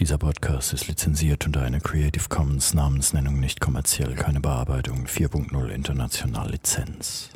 [0.00, 6.52] Dieser Podcast ist lizenziert unter einer Creative Commons Namensnennung nicht kommerziell, keine Bearbeitung 4.0 international
[6.52, 7.30] Lizenz.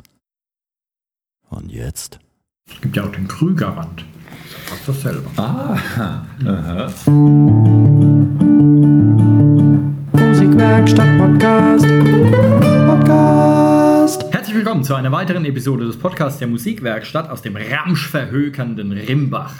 [1.49, 2.19] Und jetzt?
[2.71, 4.05] Es gibt ja auch den Krügerrand.
[4.05, 5.29] Das ist fast dasselbe.
[5.35, 5.77] Ah,
[6.45, 6.93] aha.
[10.13, 11.85] Musikwerkstatt Podcast.
[12.87, 14.23] Podcast.
[14.33, 19.53] Herzlich willkommen zu einer weiteren Episode des Podcasts der Musikwerkstatt aus dem ramschverhökernden Rimbach.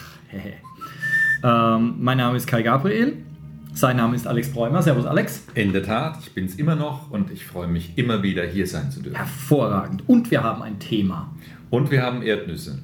[1.44, 3.18] Ähm, mein Name ist Kai Gabriel.
[3.74, 4.82] Sein Name ist Alex Bräumer.
[4.84, 5.46] Servus, Alex.
[5.56, 8.68] In der Tat, ich bin es immer noch und ich freue mich immer wieder hier
[8.68, 9.18] sein zu dürfen.
[9.18, 10.04] Hervorragend.
[10.08, 11.34] Und wir haben ein Thema.
[11.72, 12.80] Und wir haben Erdnüsse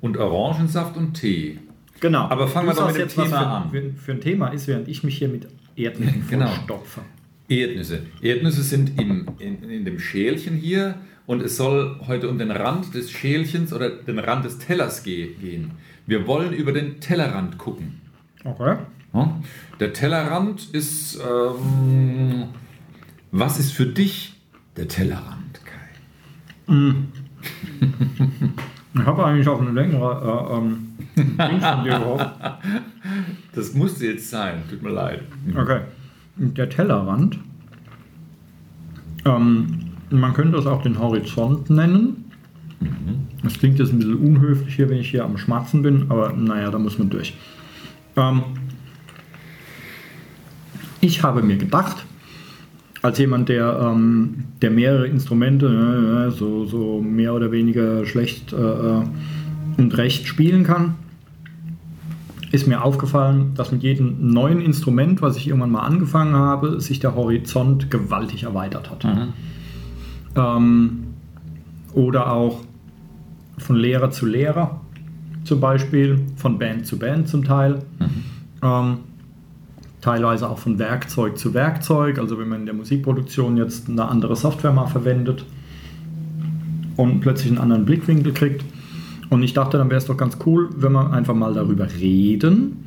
[0.00, 1.58] und Orangensaft und Tee.
[2.00, 2.22] Genau.
[2.28, 3.70] Aber fangen wir doch mit dem Thema für, an.
[3.70, 5.46] Für, für ein Thema ist, während ich mich hier mit
[5.76, 6.46] Erdnüssen Genau.
[6.46, 7.02] vollstopfe.
[7.48, 8.00] Erdnüsse.
[8.22, 10.94] Erdnüsse sind im, in, in dem Schälchen hier
[11.26, 15.34] und es soll heute um den Rand des Schälchens oder den Rand des Tellers ge
[15.34, 15.72] gehen.
[16.06, 17.99] Wir wollen über den Tellerrand gucken.
[18.44, 18.76] Okay.
[19.80, 22.44] Der Tellerrand ist, ähm,
[23.32, 24.34] was ist für dich
[24.76, 26.94] der Tellerrand, Kai?
[28.94, 32.30] Ich habe eigentlich auf eine längere äh, ähm, Ding von dir gehofft.
[33.52, 35.22] Das musste jetzt sein, tut mir leid.
[35.56, 35.80] Okay.
[36.36, 37.38] Der Tellerrand.
[39.24, 42.30] Ähm, man könnte das auch den Horizont nennen.
[43.42, 46.70] Das klingt jetzt ein bisschen unhöflich hier, wenn ich hier am Schmatzen bin, aber naja,
[46.70, 47.34] da muss man durch.
[48.16, 48.42] Ähm,
[51.00, 52.04] ich habe mir gedacht,
[53.02, 58.56] als jemand, der, ähm, der mehrere Instrumente äh, so, so mehr oder weniger schlecht äh,
[58.56, 59.02] äh,
[59.78, 60.96] und recht spielen kann,
[62.52, 66.98] ist mir aufgefallen, dass mit jedem neuen Instrument, was ich irgendwann mal angefangen habe, sich
[66.98, 69.06] der Horizont gewaltig erweitert hat.
[70.36, 71.04] Ähm,
[71.94, 72.60] oder auch
[73.56, 74.79] von Lehrer zu Lehrer
[75.50, 77.80] zum Beispiel, von Band zu Band zum Teil.
[78.62, 78.98] Ähm,
[80.00, 84.36] teilweise auch von Werkzeug zu Werkzeug, also wenn man in der Musikproduktion jetzt eine andere
[84.36, 85.44] Software mal verwendet
[86.96, 88.64] und plötzlich einen anderen Blickwinkel kriegt.
[89.28, 92.84] Und ich dachte, dann wäre es doch ganz cool, wenn wir einfach mal darüber reden,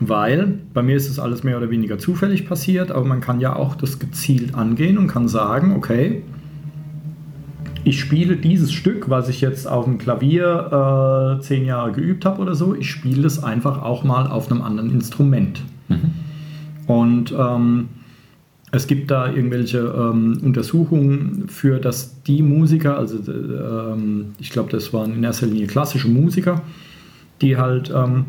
[0.00, 3.54] weil bei mir ist es alles mehr oder weniger zufällig passiert, aber man kann ja
[3.54, 6.22] auch das gezielt angehen und kann sagen, okay,
[7.84, 12.42] ich spiele dieses Stück, was ich jetzt auf dem Klavier äh, zehn Jahre geübt habe
[12.42, 15.62] oder so, ich spiele es einfach auch mal auf einem anderen Instrument.
[16.86, 17.88] Und ähm,
[18.72, 24.70] es gibt da irgendwelche ähm, Untersuchungen für, dass die Musiker, also äh, ähm, ich glaube,
[24.70, 26.62] das waren in erster Linie klassische Musiker,
[27.40, 28.26] die halt ähm,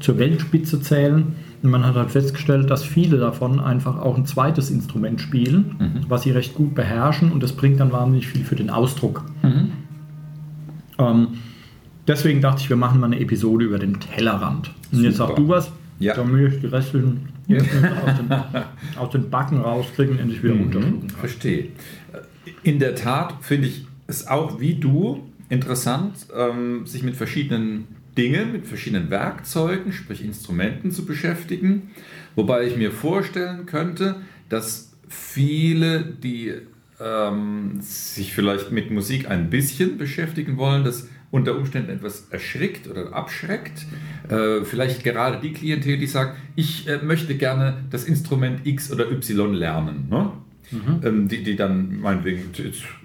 [0.00, 1.34] zur Weltspitze zählen.
[1.62, 6.22] Und man hat halt festgestellt, dass viele davon einfach auch ein zweites Instrument spielen, was
[6.22, 9.24] sie recht gut beherrschen und das bringt dann wahnsinnig viel für den Ausdruck.
[10.98, 11.28] Ähm,
[12.06, 14.70] deswegen dachte ich, wir machen mal eine Episode über den Tellerrand.
[14.92, 15.28] Und jetzt Super.
[15.30, 16.14] sag du was, Ja.
[16.14, 18.32] damit ich die restlichen aus, den,
[18.98, 21.18] aus den Backen rauskriegen und endlich wieder runterschlucken kann.
[21.18, 21.68] Verstehe.
[22.62, 27.86] In der Tat finde ich es auch wie du interessant, ähm, sich mit verschiedenen
[28.18, 31.90] Dingen, mit verschiedenen Werkzeugen, sprich Instrumenten zu beschäftigen.
[32.34, 34.16] Wobei ich mir vorstellen könnte,
[34.48, 36.52] dass viele, die
[37.00, 43.12] ähm, sich vielleicht mit Musik ein bisschen beschäftigen wollen, das unter Umständen etwas erschrickt oder
[43.12, 43.86] abschreckt.
[44.28, 49.10] Äh, vielleicht gerade die Klientel, die sagt, ich äh, möchte gerne das Instrument X oder
[49.10, 50.08] Y lernen.
[50.10, 50.32] Ne?
[51.04, 52.42] Ähm, die, die dann meinetwegen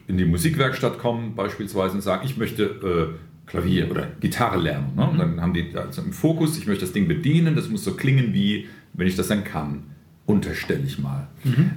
[0.07, 4.96] in die Musikwerkstatt kommen beispielsweise und sagen, ich möchte äh, Klavier oder Gitarre lernen.
[4.96, 5.09] Ne?
[5.09, 7.94] Und dann haben die also im Fokus, ich möchte das Ding bedienen, das muss so
[7.94, 9.84] klingen wie, wenn ich das dann kann.
[10.26, 11.28] Unterstelle ich mal.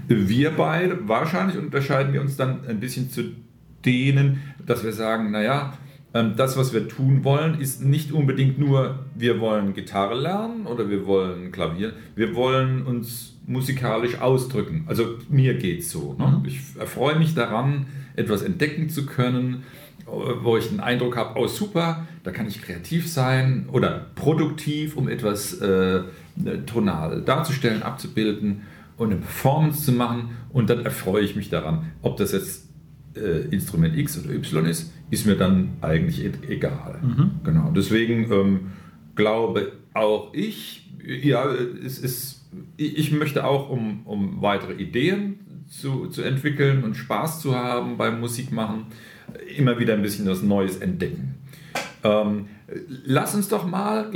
[0.07, 3.25] Wir beide, wahrscheinlich unterscheiden wir uns dann ein bisschen zu
[3.85, 5.73] denen, dass wir sagen, naja,
[6.15, 10.89] ähm, das, was wir tun wollen, ist nicht unbedingt nur, wir wollen Gitarre lernen oder
[10.89, 11.93] wir wollen Klavier.
[12.15, 14.85] Wir wollen uns musikalisch ausdrücken.
[14.87, 16.15] Also mir geht es so.
[16.19, 16.43] Ne?
[16.47, 19.65] Ich erfreue mich daran, etwas entdecken zu können,
[20.07, 25.09] wo ich den Eindruck habe, oh super, da kann ich kreativ sein oder produktiv, um
[25.09, 26.03] etwas äh,
[26.67, 28.63] tonal darzustellen, abzubilden
[28.97, 30.31] und eine Performance zu machen.
[30.53, 32.69] Und dann erfreue ich mich daran, ob das jetzt
[33.17, 37.01] äh, Instrument X oder Y ist, ist mir dann eigentlich e egal.
[37.45, 37.73] Genau.
[37.75, 38.61] Deswegen ähm,
[39.15, 41.47] glaube auch ich, ja,
[41.85, 47.41] es ist, ich ich möchte auch, um, um weitere Ideen zu, zu entwickeln und Spaß
[47.41, 48.87] zu haben beim Musikmachen,
[49.57, 51.35] immer wieder ein bisschen was Neues entdecken.
[52.05, 52.47] Ähm,
[53.05, 54.11] lass uns doch mal,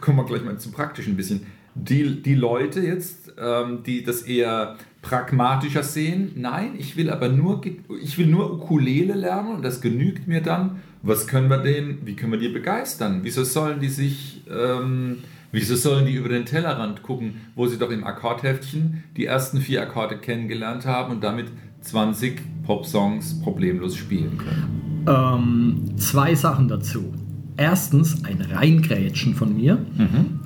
[0.00, 4.22] kommen wir gleich mal zum Praktischen ein bisschen, die, die Leute jetzt, ähm, die das
[4.22, 7.60] eher pragmatischer sehen, nein, ich will aber nur,
[8.02, 10.82] ich will nur Ukulele lernen und das genügt mir dann.
[11.02, 13.20] Was können wir denen, wie können wir die begeistern?
[13.22, 15.18] Wieso sollen die sich ähm,
[15.50, 19.80] Wieso sollen die über den Tellerrand gucken, wo sie doch im Akkordheftchen die ersten vier
[19.80, 21.46] Akkorde kennengelernt haben und damit
[21.82, 25.04] 20 Pop-Songs problemlos spielen können?
[25.06, 27.12] Ähm, zwei Sachen dazu.
[27.56, 29.78] Erstens ein Reingrätschen von mir,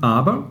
[0.00, 0.48] aber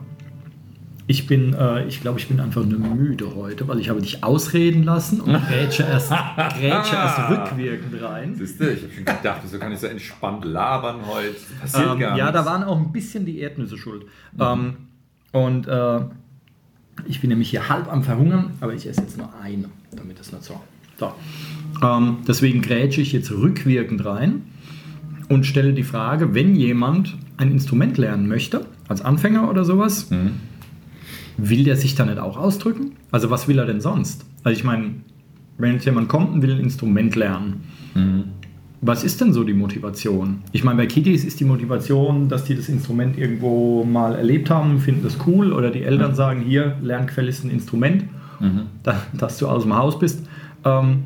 [1.08, 4.22] ich bin, äh, ich glaube, ich bin einfach nur müde heute, weil ich habe dich
[4.22, 8.34] ausreden lassen und grätsche erst, grätsche erst rückwirkend rein.
[8.36, 11.34] Siehst du, ich habe schon gedacht, wieso kann ich so entspannt labern heute?
[11.60, 12.40] Passiert Ähm, gar ja, nichts.
[12.40, 14.06] da waren auch ein bisschen die Erdnüsse schuld.
[14.38, 14.76] Ähm,
[15.32, 16.00] und äh,
[17.06, 20.30] ich bin nämlich hier halb am Verhungern, aber ich esse jetzt nur eine, damit es
[20.30, 20.60] nicht so.
[21.02, 21.86] So.
[21.86, 24.42] Ähm, deswegen grätsche ich jetzt rückwirkend rein
[25.28, 30.08] und stelle die Frage, wenn jemand ein Instrument lernen möchte, als Anfänger oder sowas,
[31.36, 32.92] will der sich da nicht auch ausdrücken?
[33.10, 34.24] Also was will er denn sonst?
[34.44, 34.90] Also ich meine,
[35.58, 37.64] wenn jetzt jemand kommt und will ein Instrument lernen,
[38.80, 40.42] was ist denn so die Motivation?
[40.52, 44.78] Ich meine, bei Kitties ist die Motivation, dass die das Instrument irgendwo mal erlebt haben,
[44.78, 48.04] finden das cool oder die Eltern sagen, hier, Lernquelle ist ein Instrument,
[48.82, 50.26] da, dass du aus dem Haus bist.
[50.64, 51.04] Ähm,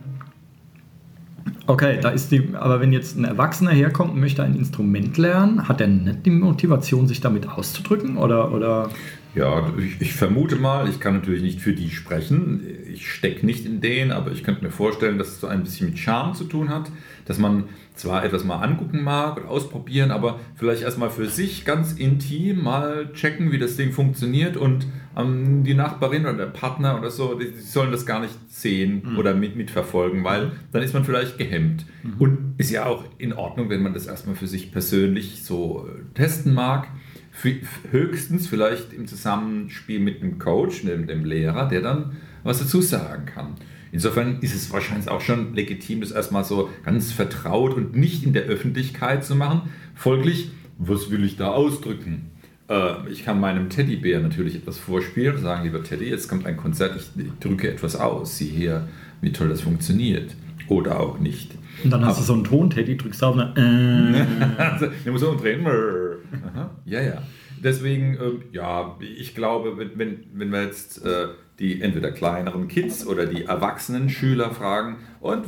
[1.67, 5.69] okay, da ist die, aber wenn jetzt ein Erwachsener herkommt und möchte ein Instrument lernen,
[5.69, 8.17] hat er nicht die Motivation, sich damit auszudrücken?
[8.17, 8.91] Oder, oder
[9.35, 12.63] Ja, ich, ich vermute mal, ich kann natürlich nicht für die sprechen.
[12.93, 15.89] Ich stecke nicht in denen, aber ich könnte mir vorstellen, dass es so ein bisschen
[15.89, 16.91] mit Charme zu tun hat,
[17.27, 17.65] dass man
[17.97, 23.11] zwar etwas mal angucken mag und ausprobieren, aber vielleicht erstmal für sich ganz intim mal
[23.15, 27.51] checken, wie das Ding funktioniert und ähm, die Nachbarin oder der Partner oder so, die,
[27.51, 31.87] die sollen das gar nicht sehen oder mit, mitverfolgen, weil dann ist man vielleicht gehemmt.
[32.19, 36.03] Und ist ja auch in Ordnung, wenn man das erstmal für sich persönlich so äh,
[36.15, 36.89] testen mag.
[37.33, 37.57] Für-
[37.91, 43.27] Höchstens vielleicht im Zusammenspiel mit dem Coach, dem, dem Lehrer, der dann was dazu sagen
[43.27, 43.55] kann.
[43.93, 48.33] Insofern ist es wahrscheinlich auch schon legitim, das erstmal so ganz vertraut und nicht in
[48.33, 49.63] der Öffentlichkeit zu machen.
[49.95, 52.31] Folglich, was will ich da ausdrücken?
[52.69, 56.57] Äh, ich kann meinem Teddybär natürlich etwas vorspielen und sagen, lieber Teddy, jetzt kommt ein
[56.57, 57.11] Konzert, ich
[57.41, 58.89] drücke etwas aus, sieh her,
[59.21, 60.35] wie toll das funktioniert.
[60.69, 61.53] Oder auch nicht.
[61.85, 65.31] und dann hast du so einen Ton-Teddy, drückst auf eine äh, Also, der muss so
[65.31, 65.65] umdrehen.
[65.65, 66.71] Aha.
[66.85, 67.23] Ja, ja.
[67.63, 73.07] Deswegen, ähm, ja, ich glaube, wenn, wenn, wenn wir jetzt äh, die entweder kleineren Kids
[73.07, 75.45] oder die erwachsenen Schüler fragen, und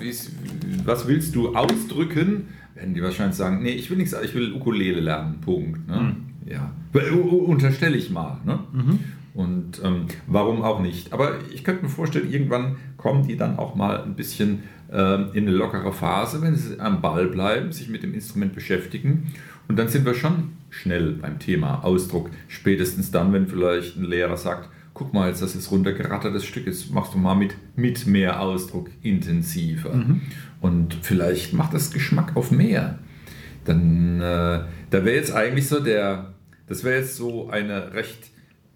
[0.84, 5.00] was willst du ausdrücken, werden die wahrscheinlich sagen, nee, ich will nichts, ich will Ukulele
[5.00, 5.86] lernen, Punkt.
[5.88, 6.16] Ne?
[6.46, 8.38] Ja, u- u- unterstelle ich mal.
[8.46, 8.58] Ne?
[9.34, 11.12] Und ähm, warum auch nicht?
[11.12, 14.60] Aber ich könnte mir vorstellen, irgendwann kommen die dann auch mal ein bisschen
[14.90, 19.32] ähm, in eine lockere Phase, wenn sie am Ball bleiben, sich mit dem Instrument beschäftigen.
[19.68, 22.30] Und dann sind wir schon schnell beim Thema Ausdruck.
[22.48, 26.90] Spätestens dann, wenn vielleicht ein Lehrer sagt, guck mal, jetzt das ist runtergerattertes Stück, jetzt
[26.90, 30.04] machst du mal mit, mit mehr Ausdruck intensiver.
[30.60, 32.98] Und vielleicht macht das Geschmack auf mehr.
[33.64, 34.60] Dann, äh,
[34.90, 36.34] da wäre jetzt eigentlich so der,
[36.66, 38.30] das wäre jetzt so eine recht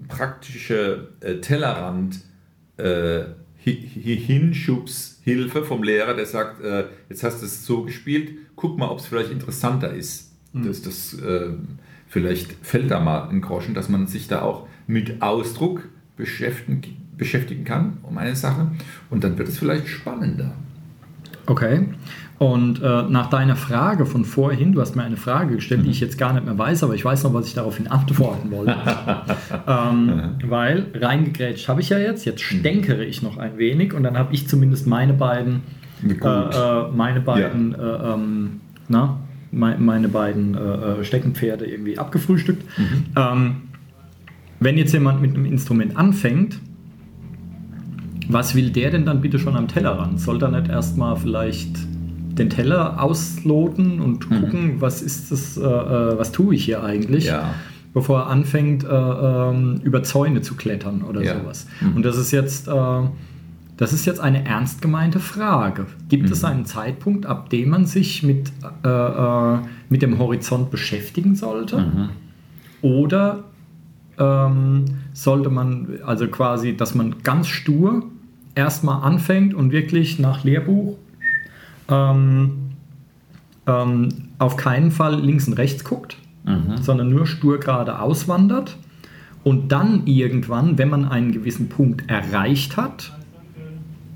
[0.08, 2.20] praktische äh, Tellerrand
[2.76, 3.20] äh,
[3.64, 8.78] Hi- Hi- Hinschubshilfe vom Lehrer, der sagt, äh, jetzt hast du es so gespielt, guck
[8.78, 10.32] mal, ob es vielleicht interessanter ist.
[10.52, 11.50] Das, das, äh,
[12.08, 17.64] vielleicht fällt da mal ein Groschen, dass man sich da auch mit Ausdruck beschäftigen, beschäftigen
[17.64, 18.68] kann um eine Sache
[19.10, 20.52] und dann wird es vielleicht spannender.
[21.46, 21.86] Okay.
[22.38, 26.00] Und äh, nach deiner Frage von vorhin, du hast mir eine Frage gestellt, die ich
[26.00, 28.74] jetzt gar nicht mehr weiß, aber ich weiß noch, was ich daraufhin antworten wollte.
[29.68, 34.18] ähm, weil reingegrätscht habe ich ja jetzt, jetzt stänkere ich noch ein wenig und dann
[34.18, 35.62] habe ich zumindest meine beiden,
[36.04, 39.20] äh, äh, meine beiden, äh, ähm, na,
[39.52, 42.64] me meine beiden äh, äh, Steckenpferde irgendwie abgefrühstückt.
[43.16, 43.68] Ähm,
[44.64, 46.58] wenn jetzt jemand mit einem Instrument anfängt,
[48.28, 50.20] was will der denn dann bitte schon am Tellerrand?
[50.20, 51.70] Soll er nicht erstmal vielleicht
[52.38, 57.26] den Teller ausloten und gucken, was ist das, äh, äh, was tue ich hier eigentlich?
[57.26, 57.54] Ja.
[57.92, 61.38] Bevor er anfängt, äh, ähm, über Zäune zu klettern oder Ja.
[61.38, 61.66] sowas.
[61.94, 62.72] Und das ist jetzt, äh,
[63.76, 65.86] das ist jetzt eine ernst gemeinte Frage.
[66.08, 68.50] Gibt es einen Zeitpunkt, ab dem man sich mit,
[68.82, 69.58] äh, äh,
[69.90, 72.08] mit dem Horizont beschäftigen sollte?
[72.80, 73.44] Oder
[74.18, 78.04] ähm, sollte man, also quasi, dass man ganz stur
[78.54, 80.96] erstmal anfängt und wirklich nach Lehrbuch
[81.88, 82.72] ähm,
[83.66, 86.16] ähm, auf keinen Fall links und rechts guckt,
[86.82, 88.76] sondern nur stur gerade auswandert.
[89.44, 93.12] Und dann irgendwann, wenn man einen gewissen Punkt erreicht hat,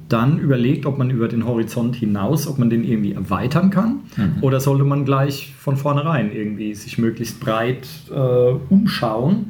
[0.09, 4.01] dann überlegt, ob man über den Horizont hinaus, ob man den irgendwie erweitern kann
[4.41, 9.47] oder sollte man gleich von vornherein irgendwie sich möglichst breit äh, umschauen.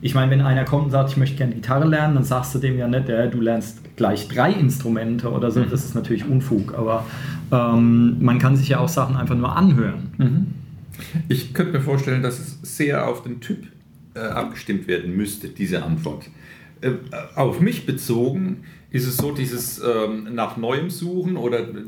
[0.00, 2.58] Ich meine, wenn einer kommt und sagt, ich möchte gerne Gitarre lernen, dann sagst du
[2.58, 6.74] dem ja nicht, äh, du lernst gleich drei Instrumente oder so, das ist natürlich Unfug,
[6.76, 7.06] aber
[7.52, 10.10] ähm, man kann sich ja auch Sachen einfach nur anhören.
[11.28, 13.66] Ich könnte mir vorstellen, dass es sehr auf den Typ
[14.14, 16.28] äh, abgestimmt werden müsste, diese Antwort.
[16.80, 16.92] Äh,
[17.36, 21.84] auf mich bezogen ist es so, dieses ähm, nach Neuem suchen oder äh,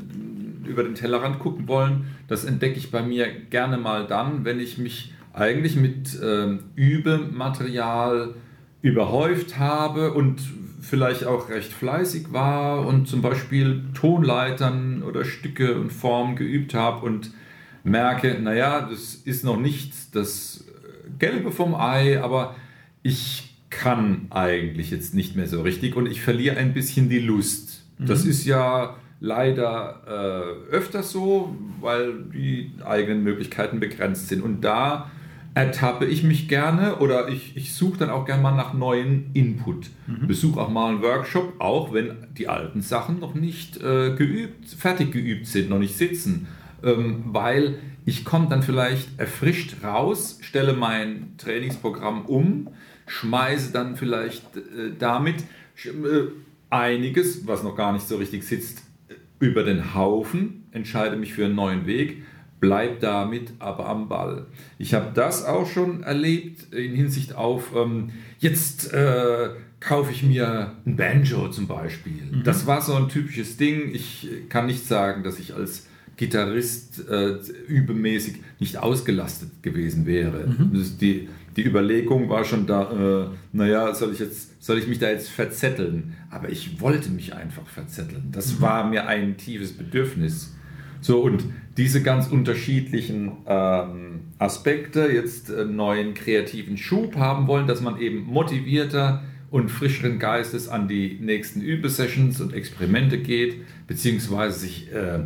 [0.65, 4.77] über den Tellerrand gucken wollen, das entdecke ich bei mir gerne mal dann, wenn ich
[4.77, 8.35] mich eigentlich mit ähm, Übematerial
[8.81, 10.41] überhäuft habe und
[10.81, 17.05] vielleicht auch recht fleißig war und zum Beispiel Tonleitern oder Stücke und Formen geübt habe
[17.05, 17.31] und
[17.83, 20.65] merke, naja, das ist noch nicht das
[21.19, 22.55] Gelbe vom Ei, aber
[23.01, 23.42] ich
[23.83, 27.83] kann eigentlich jetzt nicht mehr so richtig und ich verliere ein bisschen die Lust.
[27.97, 28.05] Mhm.
[28.05, 34.41] Das ist ja leider äh, öfters so, weil die eigenen Möglichkeiten begrenzt sind.
[34.41, 35.11] Und da
[35.53, 39.89] ertappe ich mich gerne oder ich, ich suche dann auch gerne mal nach neuen Input.
[40.07, 40.27] Mhm.
[40.27, 45.11] Besuche auch mal einen Workshop, auch wenn die alten Sachen noch nicht äh, geübt, fertig
[45.11, 46.47] geübt sind, noch nicht sitzen.
[46.83, 52.69] Ähm, weil ich komme dann vielleicht erfrischt raus, stelle mein Trainingsprogramm um,
[53.07, 55.41] schmeiße dann vielleicht äh, damit
[55.85, 55.91] äh,
[56.69, 58.83] einiges, was noch gar nicht so richtig sitzt,
[59.39, 62.23] über den Haufen, entscheide mich für einen neuen Weg,
[62.59, 64.45] bleib damit aber am Ball.
[64.77, 69.49] Ich habe das auch schon erlebt in Hinsicht auf, ähm, jetzt äh,
[69.81, 72.23] kaufe ich mir ein Banjo zum Beispiel.
[72.31, 72.43] Mhm.
[72.43, 73.93] Das war so ein typisches Ding.
[73.93, 80.47] Ich kann nicht sagen, dass ich als Gitarrist äh, übemäßig nicht ausgelastet gewesen wäre.
[80.47, 80.97] Mhm.
[81.01, 85.09] die, die Überlegung war schon da, äh, naja, soll ich, jetzt, soll ich mich da
[85.09, 86.15] jetzt verzetteln?
[86.29, 88.29] Aber ich wollte mich einfach verzetteln.
[88.31, 88.61] Das mhm.
[88.61, 90.55] war mir ein tiefes Bedürfnis.
[91.01, 91.43] So, und
[91.77, 98.23] diese ganz unterschiedlichen ähm, Aspekte jetzt äh, neuen kreativen Schub haben wollen, dass man eben
[98.23, 105.25] motivierter und frischeren Geistes an die nächsten Übesessions und Experimente geht, beziehungsweise sich äh, äh,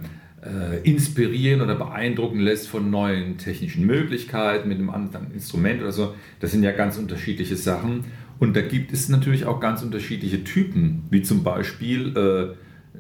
[0.84, 6.14] inspirieren oder beeindrucken lässt von neuen technischen Möglichkeiten mit einem anderen Instrument oder so.
[6.40, 8.06] Das sind ja ganz unterschiedliche Sachen.
[8.40, 12.56] Und da gibt es natürlich auch ganz unterschiedliche Typen, wie zum Beispiel äh,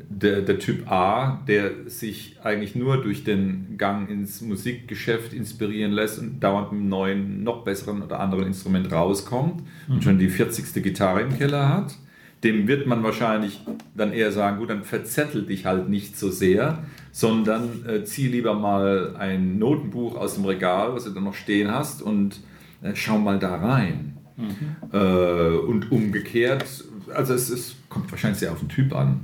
[0.09, 6.19] der, der, Typ A, der sich eigentlich nur durch den Gang ins Musikgeschäft inspirieren lässt
[6.19, 9.95] und dauernd mit einem neuen, noch besseren oder anderen Instrument rauskommt mhm.
[9.95, 10.83] und schon die 40.
[10.83, 11.95] Gitarre im Keller hat.
[12.43, 13.61] Dem wird man wahrscheinlich
[13.95, 16.83] dann eher sagen, gut, dann verzettel dich halt nicht so sehr,
[17.17, 21.71] sondern äh, zieh lieber mal ein Notenbuch aus dem Regal, was du dann noch stehen
[21.71, 22.41] hast, und
[22.83, 24.17] äh, schau mal da rein.
[24.35, 24.75] Mhm.
[24.93, 29.21] Äh, und umgekehrt, also es, es, kommt wahrscheinlich sehr auf den Typ an.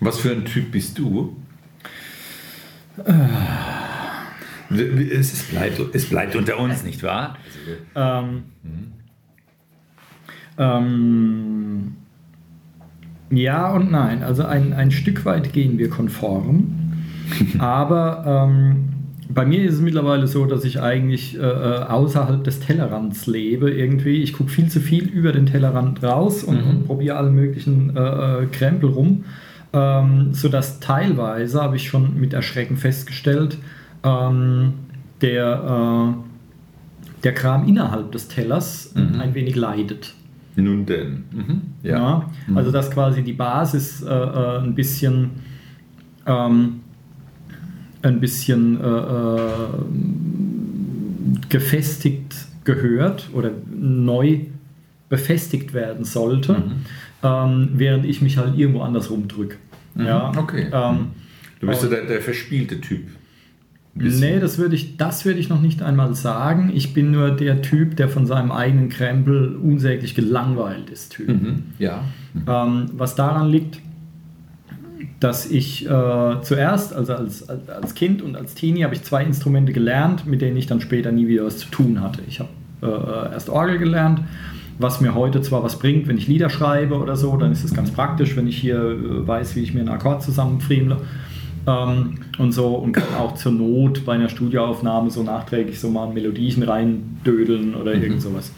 [0.00, 1.34] Was für ein Typ bist du?
[4.68, 7.38] Es, es, bleibt, es bleibt unter uns, nicht wahr?
[7.94, 8.92] Ähm, mhm.
[10.58, 11.96] ähm,
[13.30, 14.22] ja und nein.
[14.22, 16.74] Also ein, ein Stück weit gehen wir konform.
[17.58, 18.88] aber ähm,
[19.28, 23.70] bei mir ist es mittlerweile so, dass ich eigentlich äh, äh außerhalb des Tellerrands lebe.
[23.70, 26.70] Irgendwie, ich gucke viel zu viel über den Tellerrand raus und, mhm.
[26.70, 29.24] und probiere alle möglichen äh, äh, Krempel rum.
[29.72, 33.58] Ähm, sodass teilweise, habe ich schon mit Erschrecken festgestellt,
[34.02, 34.72] ähm,
[35.20, 39.20] der, äh, der Kram innerhalb des Tellers mhm.
[39.20, 40.14] ein wenig leidet.
[40.62, 41.24] Nun denn.
[41.32, 41.60] Mhm.
[41.82, 41.98] Ja.
[41.98, 42.30] ja.
[42.46, 42.56] Mhm.
[42.56, 45.30] Also dass quasi die Basis äh, äh, ein bisschen
[46.26, 46.80] ähm,
[48.02, 49.68] ein bisschen äh, äh,
[51.48, 52.34] gefestigt
[52.64, 54.40] gehört oder neu
[55.08, 56.84] befestigt werden sollte, mhm.
[57.22, 59.56] ähm, während ich mich halt irgendwo anders rumdrücke.
[59.94, 60.06] Mhm.
[60.06, 60.68] Ja, okay.
[60.72, 61.08] Ähm,
[61.60, 63.08] du bist ja der, der verspielte Typ.
[63.94, 66.70] Nee, das würde ich, das ich noch nicht einmal sagen.
[66.72, 71.12] Ich bin nur der Typ, der von seinem eigenen Krempel unsäglich gelangweilt ist.
[71.12, 71.28] Typ.
[71.28, 72.04] Mhm, ja.
[72.46, 73.80] Ähm, was daran liegt,
[75.20, 75.88] dass ich äh,
[76.42, 80.56] zuerst, also als, als Kind und als Teenie, habe ich zwei Instrumente gelernt, mit denen
[80.56, 82.22] ich dann später nie wieder was zu tun hatte.
[82.28, 82.50] Ich habe
[82.82, 84.20] äh, erst Orgel gelernt,
[84.78, 87.74] was mir heute zwar was bringt, wenn ich Lieder schreibe oder so, dann ist es
[87.74, 90.98] ganz praktisch, wenn ich hier äh, weiß, wie ich mir einen Akkord zusammenfriemle
[91.68, 96.08] ähm, und so und kann auch zur Not bei einer Studioaufnahme so nachträglich so mal
[96.12, 98.02] Melodien reindödeln oder mhm.
[98.02, 98.52] irgend sowas.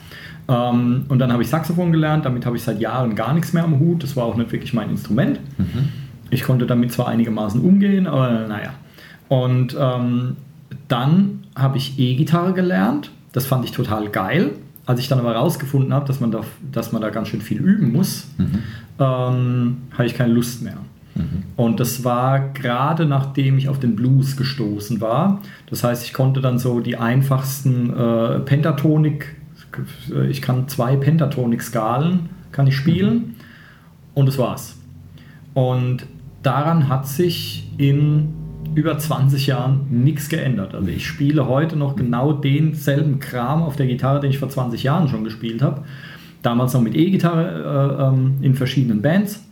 [0.48, 3.64] Ähm, und dann habe ich Saxophon gelernt, damit habe ich seit Jahren gar nichts mehr
[3.64, 4.02] am Hut.
[4.02, 5.40] Das war auch nicht wirklich mein Instrument.
[5.58, 5.88] Mhm.
[6.30, 8.74] Ich konnte damit zwar einigermaßen umgehen, aber naja.
[9.28, 10.36] Und ähm,
[10.86, 13.10] dann habe ich E-Gitarre gelernt.
[13.32, 14.52] Das fand ich total geil.
[14.86, 16.40] Als ich dann aber herausgefunden habe, dass man da,
[16.72, 18.58] dass man da ganz schön viel üben muss, mhm.
[18.98, 20.78] ähm, habe ich keine Lust mehr.
[21.20, 21.42] Mhm.
[21.56, 25.40] Und das war gerade nachdem ich auf den Blues gestoßen war.
[25.68, 29.36] Das heißt, ich konnte dann so die einfachsten äh, Pentatonik,
[30.28, 33.34] ich kann zwei Pentatonik-Skalen, kann ich spielen mhm.
[34.14, 34.76] und das war's.
[35.54, 36.06] Und
[36.42, 38.34] daran hat sich in
[38.74, 40.74] über 20 Jahren nichts geändert.
[40.74, 44.82] Also ich spiele heute noch genau denselben Kram auf der Gitarre, den ich vor 20
[44.82, 45.82] Jahren schon gespielt habe.
[46.42, 49.44] Damals noch mit E-Gitarre äh, ähm, in verschiedenen Bands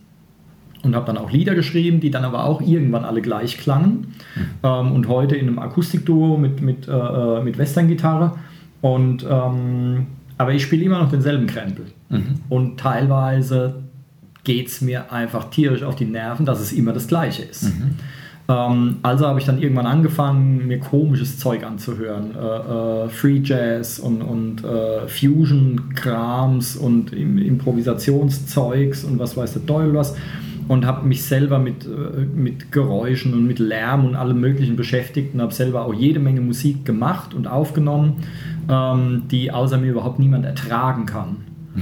[0.83, 4.13] und habe dann auch Lieder geschrieben, die dann aber auch irgendwann alle gleich klangen.
[4.35, 4.41] Mhm.
[4.63, 8.37] Ähm, und heute in einem Akustikduo mit, mit, äh, äh mit Western-Gitarre.
[8.81, 10.07] Und, ähm,
[10.37, 11.87] aber ich spiele immer noch denselben Krempel.
[12.09, 12.35] Mhm.
[12.47, 13.83] Und teilweise
[14.43, 17.63] geht es mir einfach tierisch auf die Nerven, dass es immer das Gleiche ist.
[17.63, 17.95] Mhm.
[18.49, 22.35] Ähm, also habe ich dann irgendwann angefangen, mir komisches Zeug anzuhören.
[22.35, 29.93] Äh, äh, Free Jazz und, und äh, Fusion-Krams und Improvisationszeugs und was weiß der Teufel
[29.93, 30.15] was.
[30.69, 35.33] Und habe mich selber mit, äh, mit Geräuschen und mit Lärm und allem Möglichen beschäftigt
[35.33, 38.23] und habe selber auch jede Menge Musik gemacht und aufgenommen,
[38.69, 41.37] ähm, die außer mir überhaupt niemand ertragen kann.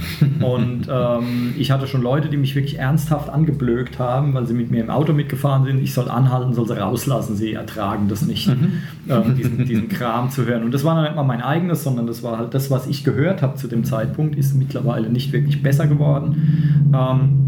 [0.40, 4.70] und ähm, ich hatte schon Leute, die mich wirklich ernsthaft angeblökt haben, weil sie mit
[4.70, 5.80] mir im Auto mitgefahren sind.
[5.80, 8.72] Ich soll anhalten, soll sie rauslassen, sie ertragen das nicht, mhm.
[9.08, 10.62] ähm, diesen, diesen, Kram zu hören.
[10.64, 13.04] Und das war dann nicht mal mein eigenes, sondern das war halt das, was ich
[13.04, 16.92] gehört habe zu dem Zeitpunkt, ist mittlerweile nicht wirklich besser geworden.
[16.94, 17.47] Ähm,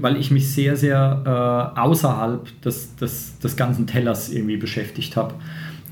[0.00, 5.34] weil ich mich sehr, sehr äh, außerhalb des, des, des ganzen Tellers irgendwie beschäftigt habe.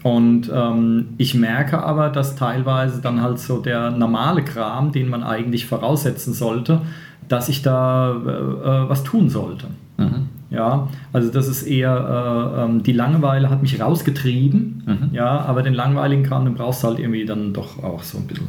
[0.02, 5.22] Und ähm, ich merke aber, dass teilweise dann halt so der normale Kram, den man
[5.24, 6.82] eigentlich voraussetzen sollte,
[7.28, 9.66] dass ich da äh, äh, was tun sollte.
[9.96, 10.28] Mhm.
[10.50, 15.14] Ja, also das ist eher, äh, ähm, die Langeweile hat mich rausgetrieben, mhm.
[15.14, 18.26] ja, aber den langweiligen Kram, den brauchst du halt irgendwie dann doch auch so ein
[18.26, 18.46] bisschen.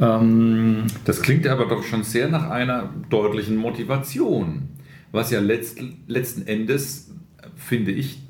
[0.00, 4.70] Ähm, das klingt aber doch schon sehr nach einer deutlichen Motivation,
[5.14, 7.14] was ja letzt, letzten Endes,
[7.54, 8.20] finde ich,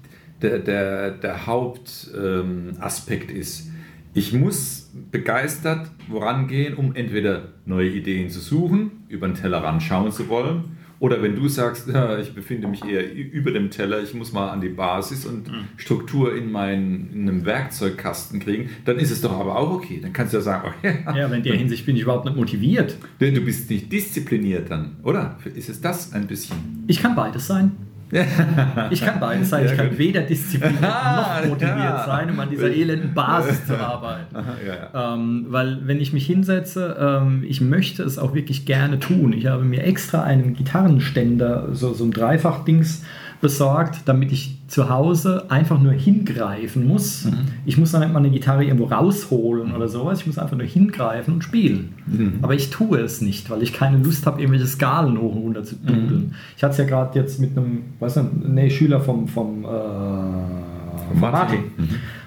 [0.42, 3.70] der, der, der Hauptaspekt ähm, ist.
[4.12, 10.28] Ich muss begeistert vorangehen, um entweder neue Ideen zu suchen, über den Tellerrand schauen zu
[10.28, 10.73] wollen,
[11.04, 14.48] oder wenn du sagst, ja, ich befinde mich eher über dem Teller, ich muss mal
[14.48, 15.64] an die Basis und mhm.
[15.76, 19.98] Struktur in, mein, in einem Werkzeugkasten kriegen, dann ist es doch aber auch okay.
[20.00, 22.24] Dann kannst du ja sagen, oh, ja, ja, aber in der Hinsicht bin ich überhaupt
[22.24, 22.96] nicht motiviert.
[23.20, 25.36] Denn du bist nicht diszipliniert dann, oder?
[25.54, 26.56] Ist es das ein bisschen?
[26.86, 27.72] Ich kann beides sein.
[28.90, 29.66] Ich kann beides sein.
[29.66, 32.04] Ich kann weder diszipliniert noch motiviert ja.
[32.06, 34.36] sein, um an dieser elenden Basis zu arbeiten.
[34.66, 39.32] Ja, ähm, weil wenn ich mich hinsetze, ähm, ich möchte es auch wirklich gerne tun.
[39.32, 43.04] Ich habe mir extra einen Gitarrenständer, so, so ein Dreifach-Dings
[43.40, 47.26] besorgt, damit ich zu Hause einfach nur hingreifen muss.
[47.26, 47.44] Mhm.
[47.64, 50.22] Ich muss dann nicht mal eine Gitarre irgendwo rausholen oder sowas.
[50.22, 51.94] Ich muss einfach nur hingreifen und spielen.
[52.06, 52.40] Mhm.
[52.42, 55.62] Aber ich tue es nicht, weil ich keine Lust habe, irgendwelche Skalen hoch und runter
[55.62, 56.24] zu dudeln.
[56.26, 56.34] Mhm.
[56.56, 59.68] Ich hatte es ja gerade jetzt mit einem, weiß nicht, nee, Schüler vom, vom, äh,
[59.68, 61.30] vom Martin.
[61.30, 61.60] Martin.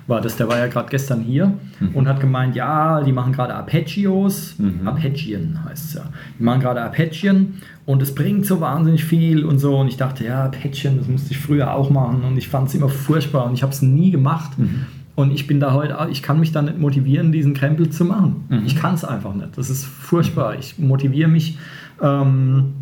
[0.08, 0.38] War das.
[0.38, 1.90] Der war ja gerade gestern hier mhm.
[1.94, 4.58] und hat gemeint, ja, die machen gerade Arpeggios.
[4.58, 4.88] Mhm.
[4.88, 6.04] Arpeggien heißt es ja.
[6.40, 9.78] Die machen gerade Arpeggien und es bringt so wahnsinnig viel und so.
[9.78, 12.76] Und ich dachte, ja, Arpeggien, das musste ich früher auch machen und ich fand es
[12.76, 14.58] immer furchtbar und ich habe es nie gemacht.
[14.58, 14.86] Mhm.
[15.16, 18.46] Und ich bin da heute, ich kann mich da nicht motivieren, diesen Krempel zu machen.
[18.50, 18.64] Mhm.
[18.66, 19.58] Ich kann es einfach nicht.
[19.58, 20.58] Das ist furchtbar.
[20.60, 21.58] Ich motiviere mich.
[22.02, 22.76] Ähm,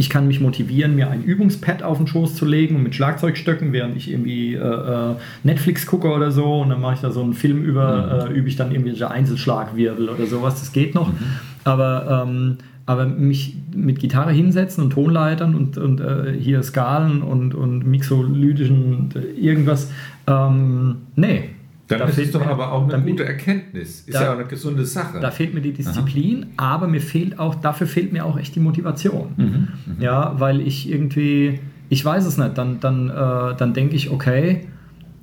[0.00, 3.74] ich kann mich motivieren, mir ein Übungspad auf den Schoß zu legen und mit Schlagzeugstöcken,
[3.74, 7.22] während ich irgendwie äh, äh Netflix gucke oder so und dann mache ich da so
[7.22, 8.32] einen Film über, mhm.
[8.32, 11.08] äh, übe ich dann irgendwelche Einzelschlagwirbel oder sowas, das geht noch.
[11.08, 11.18] Mhm.
[11.64, 17.54] Aber, ähm, aber mich mit Gitarre hinsetzen und Tonleitern und, und äh, hier Skalen und,
[17.54, 19.90] und mixolydischen irgendwas,
[20.26, 21.50] ähm, nee,
[21.90, 24.02] dann da ist es doch aber auch eine gute Erkenntnis.
[24.02, 25.18] Ist da, ja auch eine gesunde Sache.
[25.18, 26.74] Da fehlt mir die Disziplin, Aha.
[26.74, 29.32] aber mir fehlt auch, dafür fehlt mir auch echt die Motivation.
[29.36, 30.02] Mhm, mhm.
[30.02, 34.68] Ja, weil ich irgendwie, ich weiß es nicht, dann, dann, äh, dann denke ich, okay,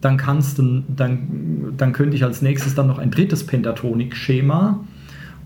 [0.02, 4.84] dann kannst du, dann, dann könnte ich als nächstes dann noch ein drittes Pentatonik-Schema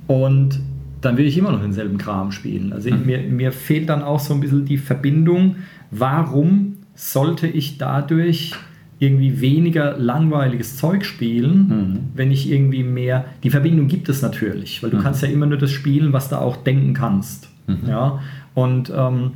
[0.08, 0.60] und
[1.02, 2.74] dann will ich immer noch denselben Kram spielen.
[2.74, 3.06] Also mhm.
[3.06, 5.58] mir, mir fehlt dann auch so ein bisschen die Verbindung,
[5.92, 8.54] warum sollte ich dadurch
[9.02, 12.00] irgendwie weniger langweiliges Zeug spielen, mhm.
[12.14, 13.26] wenn ich irgendwie mehr.
[13.42, 15.02] Die Verbindung gibt es natürlich, weil du mhm.
[15.02, 17.50] kannst ja immer nur das spielen, was du auch denken kannst.
[17.66, 17.90] Mhm.
[17.90, 18.20] Ja?
[18.54, 19.32] Und ähm,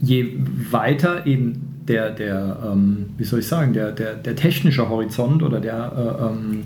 [0.00, 0.36] je
[0.70, 5.58] weiter eben der, der ähm, wie soll ich sagen, der, der, der technische Horizont oder
[5.58, 6.62] der, äh, ähm,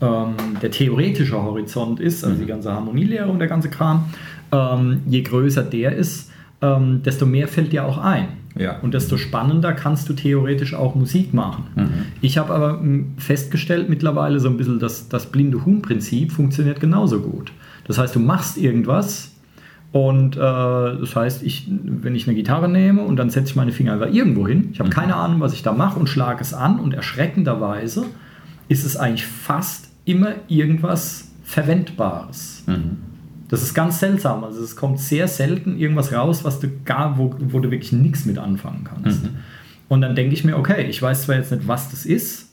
[0.00, 2.48] ähm der theoretische Horizont ist, also die mhm.
[2.48, 4.04] ganze Harmonielehre und der ganze Kram,
[4.52, 6.30] ähm, je größer der ist,
[6.62, 8.28] ähm, desto mehr fällt dir auch ein.
[8.58, 8.78] Ja.
[8.80, 11.64] Und desto spannender kannst du theoretisch auch Musik machen.
[11.76, 11.88] Mhm.
[12.20, 17.20] Ich habe aber hm, festgestellt mittlerweile so ein bisschen, dass das blinde Huhn-Prinzip funktioniert genauso
[17.20, 17.52] gut.
[17.86, 19.32] Das heißt, du machst irgendwas
[19.92, 23.72] und äh, das heißt, ich, wenn ich eine Gitarre nehme und dann setze ich meine
[23.72, 24.94] Finger einfach irgendwo hin, ich habe mhm.
[24.94, 28.04] keine Ahnung, was ich da mache und schlage es an und erschreckenderweise
[28.68, 32.64] ist es eigentlich fast immer irgendwas Verwendbares.
[32.66, 32.98] Mhm.
[33.50, 34.44] Das ist ganz seltsam.
[34.44, 38.24] Also es kommt sehr selten irgendwas raus, was du gar, wo, wo du wirklich nichts
[38.24, 39.24] mit anfangen kannst.
[39.24, 39.30] Mhm.
[39.88, 42.48] Und dann denke ich mir, okay, ich weiß zwar jetzt nicht, was das ist,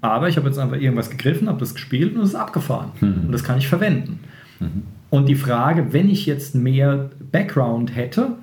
[0.00, 2.92] aber ich habe jetzt einfach irgendwas gegriffen, habe das gespielt und es ist abgefahren.
[3.00, 3.24] Mhm.
[3.26, 4.20] Und das kann ich verwenden.
[4.60, 4.84] Mhm.
[5.10, 8.36] Und die Frage, wenn ich jetzt mehr Background hätte,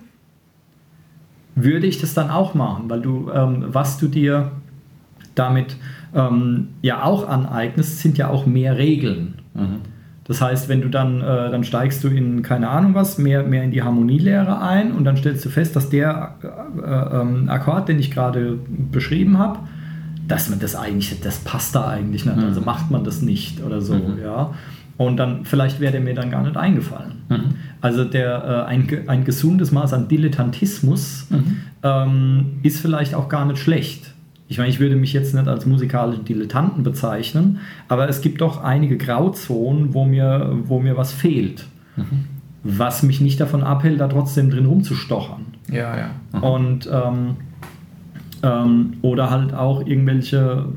[1.56, 4.52] würde ich das dann auch machen, weil du, ähm, was du dir
[5.36, 5.78] damit
[6.14, 9.36] ähm, ja auch aneignest, sind ja auch mehr Regeln.
[9.54, 9.93] Mhm.
[10.26, 13.64] Das heißt, wenn du dann, äh, dann steigst du in, keine Ahnung was, mehr, mehr
[13.64, 18.00] in die Harmonielehre ein und dann stellst du fest, dass der äh, äh, Akkord, den
[18.00, 18.58] ich gerade
[18.92, 19.60] beschrieben habe,
[20.28, 22.44] dass man das eigentlich, das passt da eigentlich nicht, mhm.
[22.44, 24.20] also macht man das nicht oder so, mhm.
[24.24, 24.54] ja.
[24.96, 27.24] Und dann, vielleicht wäre der mir dann gar nicht eingefallen.
[27.28, 27.56] Mhm.
[27.82, 31.58] Also der, äh, ein, ein gesundes Maß an Dilettantismus mhm.
[31.82, 34.13] ähm, ist vielleicht auch gar nicht schlecht.
[34.54, 38.64] Ich meine, ich würde mich jetzt nicht als musikalischen Dilettanten bezeichnen, aber es gibt doch
[38.64, 41.66] einige Grauzonen, wo mir, wo mir was fehlt.
[41.96, 42.26] Mhm.
[42.62, 45.46] Was mich nicht davon abhält, da trotzdem drin rumzustochern.
[45.72, 46.10] Ja, ja.
[46.34, 46.44] Mhm.
[46.44, 47.36] Und ähm,
[48.44, 50.68] ähm, oder halt auch irgendwelche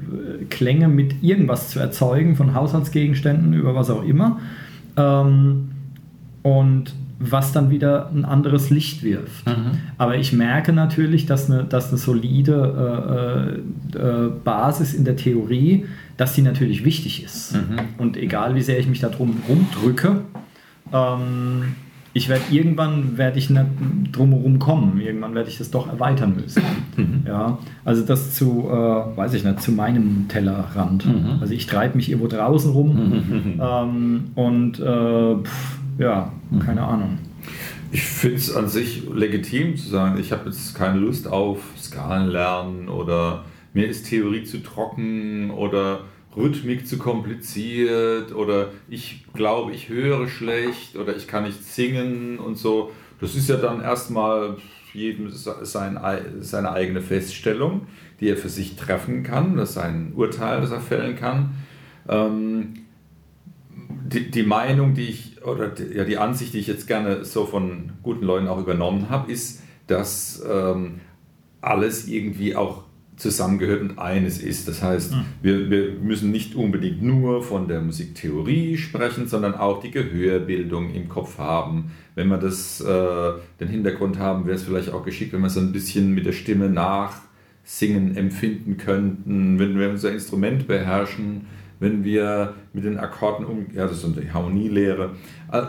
[0.41, 4.39] äh, Klänge mit irgendwas zu erzeugen, von Haushaltsgegenständen über was auch immer.
[4.97, 5.69] Ähm,
[6.43, 9.47] und was dann wieder ein anderes Licht wirft.
[9.47, 9.79] Mhm.
[9.97, 13.63] Aber ich merke natürlich, dass eine, dass eine solide
[13.95, 17.55] äh, äh, Basis in der Theorie, dass die natürlich wichtig ist.
[17.55, 17.79] Mhm.
[17.99, 20.23] Und egal wie sehr ich mich da drum rumdrücke,
[20.93, 21.75] ähm,
[22.13, 23.67] ich werde irgendwann werde ich nicht
[24.13, 24.99] drumherum kommen.
[25.01, 26.63] Irgendwann werde ich das doch erweitern müssen.
[26.97, 27.25] Mhm.
[27.27, 31.05] Ja, also das zu, äh, weiß ich nicht, zu meinem Tellerrand.
[31.05, 31.39] Mhm.
[31.41, 33.61] Also ich treibe mich irgendwo draußen rum mhm.
[33.61, 36.61] ähm, und äh, pff, ja, mhm.
[36.61, 37.19] keine Ahnung.
[37.93, 42.29] Ich finde es an sich legitim zu sagen, ich habe jetzt keine Lust auf Skalen
[42.29, 46.01] lernen oder mir ist Theorie zu trocken oder
[46.37, 52.57] Rhythmik zu kompliziert oder ich glaube, ich höre schlecht oder ich kann nicht singen und
[52.57, 52.91] so.
[53.21, 54.57] Das ist ja dann erstmal
[54.93, 55.99] jedem sein,
[56.41, 57.87] seine eigene Feststellung,
[58.21, 61.55] die er für sich treffen kann, das ist ein Urteil, das er fällen kann.
[62.09, 62.86] Ähm,
[64.09, 67.47] die, die Meinung, die ich, oder die, ja, die Ansicht, die ich jetzt gerne so
[67.47, 71.01] von guten Leuten auch übernommen habe, ist, dass ähm,
[71.61, 72.85] alles irgendwie auch
[73.17, 74.69] zusammengehört und eines ist.
[74.69, 75.25] Das heißt, mhm.
[75.43, 81.09] wir, wir müssen nicht unbedingt nur von der Musiktheorie sprechen, sondern auch die Gehörbildung im
[81.09, 81.93] Kopf haben.
[82.15, 85.61] Wenn wir das, äh, den Hintergrund haben, wäre es vielleicht auch geschickt, wenn wir so
[85.61, 91.47] ein bisschen mit der Stimme nachsingen empfinden könnten, wenn wir unser Instrument beherrschen
[91.79, 95.11] wenn wir mit den Akkorden um, ja, das ist die Harmonielehre,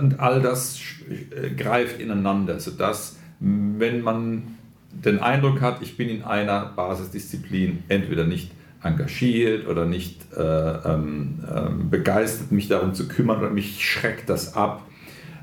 [0.01, 4.57] und all das äh, greift ineinander, sodass, wenn man
[4.91, 11.43] den Eindruck hat, ich bin in einer Basisdisziplin entweder nicht engagiert oder nicht äh, ähm,
[11.53, 14.83] ähm, begeistert, mich darum zu kümmern oder mich schreckt das ab,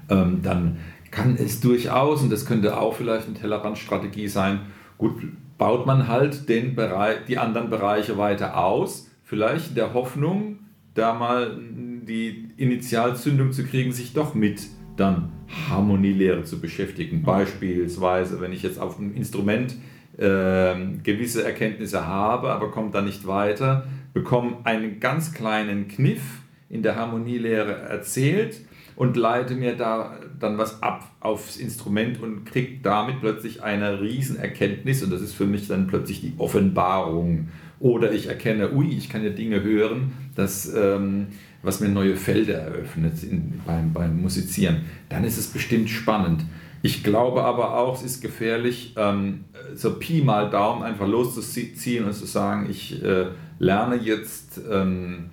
[0.09, 0.79] ähm, dann
[1.11, 4.61] kann es durchaus, und das könnte auch vielleicht eine Tellerrandstrategie sein,
[4.99, 5.23] gut,
[5.59, 10.61] baut man halt den Bereich, die anderen Bereiche weiter aus, vielleicht in der Hoffnung,
[10.95, 11.59] da mal
[12.07, 14.63] die Initialzündung zu kriegen, sich doch mit
[14.97, 15.33] dann
[15.69, 17.25] Harmonielehre zu beschäftigen.
[17.25, 19.75] Beispielsweise, wenn ich jetzt auf einem Instrument
[20.19, 26.23] äh, gewisse Erkenntnisse habe, aber komme da nicht weiter, bekomme einen ganz kleinen Kniff
[26.71, 28.61] in der Harmonielehre erzählt
[28.95, 35.03] und leite mir da dann was ab aufs Instrument und kriege damit plötzlich eine Riesenerkenntnis
[35.03, 37.49] und das ist für mich dann plötzlich die Offenbarung
[37.81, 41.27] oder ich erkenne, ui, ich kann ja Dinge hören, das, ähm,
[41.63, 44.83] was mir neue Felder eröffnet in, beim, beim Musizieren.
[45.09, 46.45] Dann ist es bestimmt spannend.
[46.83, 52.13] Ich glaube aber auch, es ist gefährlich, ähm, so Pi mal Daumen einfach loszuziehen und
[52.13, 53.27] zu sagen, ich äh,
[53.59, 55.31] lerne jetzt ähm,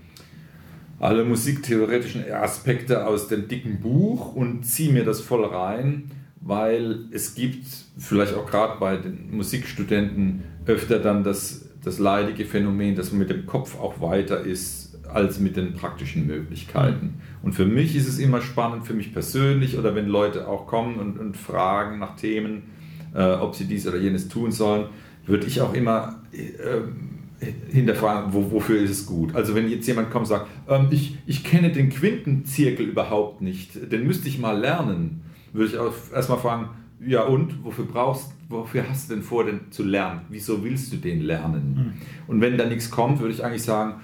[1.01, 7.35] alle musiktheoretischen Aspekte aus dem dicken Buch und ziehe mir das voll rein, weil es
[7.35, 7.65] gibt
[7.97, 13.29] vielleicht auch gerade bei den Musikstudenten öfter dann das das leidige Phänomen, dass man mit
[13.29, 17.05] dem Kopf auch weiter ist als mit den praktischen Möglichkeiten.
[17.05, 17.13] Mhm.
[17.43, 20.99] Und für mich ist es immer spannend, für mich persönlich oder wenn Leute auch kommen
[20.99, 22.63] und, und fragen nach Themen,
[23.13, 24.85] äh, ob sie dies oder jenes tun sollen,
[25.25, 29.35] würde ich auch immer äh, hinterfragen, wo, wofür ist es gut.
[29.35, 33.91] Also wenn jetzt jemand kommt und sagt, ähm, ich, ich kenne den Quintenzirkel überhaupt nicht,
[33.91, 36.69] den müsste ich mal lernen, würde ich auch erstmal fragen,
[37.05, 40.21] ja und, wofür brauchst wofür hast du denn vor, denn zu lernen?
[40.29, 41.73] Wieso willst du den lernen?
[41.75, 41.93] Mhm.
[42.27, 43.95] Und wenn da nichts kommt, würde ich eigentlich sagen,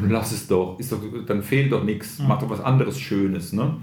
[0.00, 2.28] lass es doch, ist doch dann fehlt doch nichts, mhm.
[2.28, 3.52] mach doch was anderes Schönes.
[3.52, 3.76] Ne?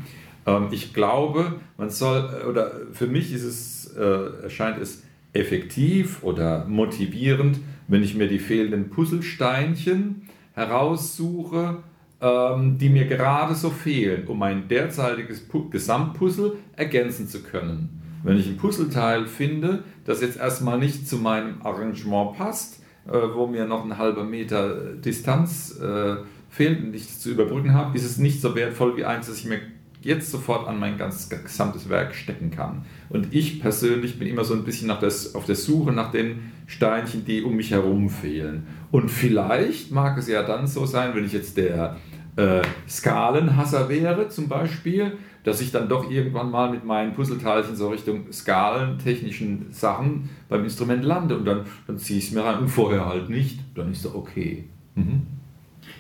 [0.46, 6.66] Ähm, ich glaube, man soll, oder für mich ist es, äh, erscheint es effektiv oder
[6.66, 10.24] motivierend, wenn ich mir die fehlenden Puzzlesteinchen
[10.54, 11.78] heraussuche,
[12.22, 17.99] ähm, die mir gerade so fehlen, um mein derzeitiges Gesamtpuzzle ergänzen zu können.
[18.24, 23.48] Wenn ich ein Puzzleteil finde, das jetzt erstmal nicht zu meinem Arrangement passt, äh, wo
[23.48, 26.18] mir noch ein halber Meter Distanz äh,
[26.50, 29.46] fehlt und ich zu überbrücken habe, ist es nicht so wertvoll wie eins, das ich
[29.46, 29.60] mir
[30.02, 32.86] jetzt sofort an mein ganz gesamtes Werk stecken kann.
[33.10, 36.52] Und ich persönlich bin immer so ein bisschen nach des, auf der Suche nach den
[36.68, 38.68] Steinchen, die um mich herum fehlen.
[38.92, 41.98] Und vielleicht mag es ja dann so sein, wenn ich jetzt der
[42.36, 47.90] äh, Skalenhasser wäre zum Beispiel, dass ich dann doch irgendwann mal mit meinen Puzzleteilchen so
[47.90, 52.68] Richtung skalentechnischen Sachen beim Instrument lande und dann, dann ziehe ich es mir rein und
[52.68, 53.60] vorher halt nicht.
[53.76, 54.66] Dann ist es okay.
[54.96, 55.22] Mhm.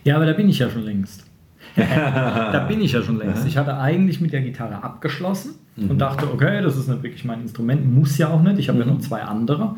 [0.03, 1.25] Ja, aber da bin ich ja schon längst.
[1.75, 3.45] da bin ich ja schon längst.
[3.45, 5.91] Ich hatte eigentlich mit der Gitarre abgeschlossen mhm.
[5.91, 8.59] und dachte, okay, das ist nicht wirklich mein Instrument, muss ja auch nicht.
[8.59, 8.87] Ich habe mhm.
[8.87, 9.75] ja noch zwei andere,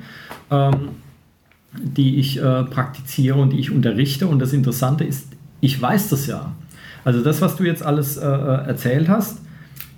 [0.50, 0.90] ähm,
[1.74, 4.28] die ich äh, praktiziere und die ich unterrichte.
[4.28, 6.52] Und das Interessante ist, ich weiß das ja.
[7.06, 9.40] Also das, was du jetzt alles äh, äh erzählt hast,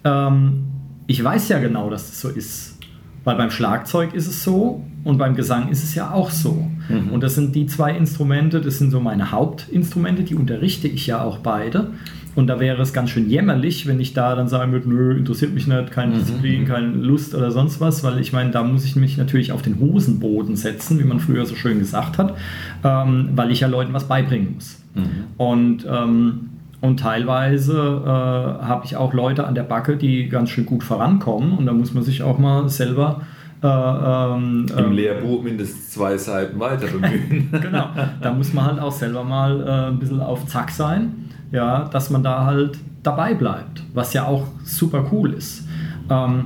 [0.04, 0.66] ähm,
[1.08, 2.78] ich weiß ja genau, dass das so ist.
[3.24, 6.68] Weil beim Schlagzeug ist es so und beim Gesang ist es ja auch so.
[6.90, 7.10] Mhm.
[7.12, 11.24] Und das sind die zwei Instrumente, das sind so meine Hauptinstrumente, die unterrichte ich ja
[11.24, 11.92] auch beide.
[12.36, 15.54] Und da wäre es ganz schön jämmerlich, wenn ich da dann sagen würde, nö, interessiert
[15.54, 16.20] mich nicht, keine mhm.
[16.20, 19.62] Disziplin, keine Lust oder sonst was, weil ich meine, da muss ich mich natürlich auf
[19.62, 22.36] den Hosenboden setzen, wie man früher so schön gesagt hat,
[22.84, 24.82] ähm, weil ich ja Leuten was beibringen muss.
[24.96, 25.10] Mhm.
[25.38, 26.50] Und, ähm,
[26.82, 31.58] und teilweise äh, habe ich auch Leute an der Backe, die ganz schön gut vorankommen
[31.58, 36.18] und da muss man sich auch mal selber äh, ähm, Im ähm, Lehrbuch mindestens zwei
[36.18, 37.50] Seiten weiter bemühen.
[37.62, 37.90] genau,
[38.22, 42.10] da muss man halt auch selber mal äh, ein bisschen auf Zack sein, ja, dass
[42.10, 45.66] man da halt dabei bleibt, was ja auch super cool ist.
[46.10, 46.46] Ähm,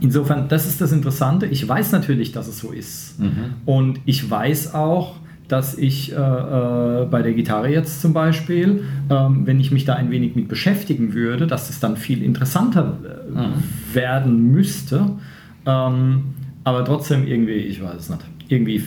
[0.00, 1.46] insofern, das ist das Interessante.
[1.46, 3.18] Ich weiß natürlich, dass es so ist.
[3.20, 3.54] Mhm.
[3.66, 5.16] Und ich weiß auch,
[5.48, 9.94] dass ich äh, äh, bei der Gitarre jetzt zum Beispiel, ähm, wenn ich mich da
[9.94, 13.52] ein wenig mit beschäftigen würde, dass es dann viel interessanter äh, mhm.
[13.92, 15.10] werden müsste.
[15.66, 16.24] Ähm,
[16.64, 18.84] aber trotzdem irgendwie, ich weiß es nicht, irgendwie.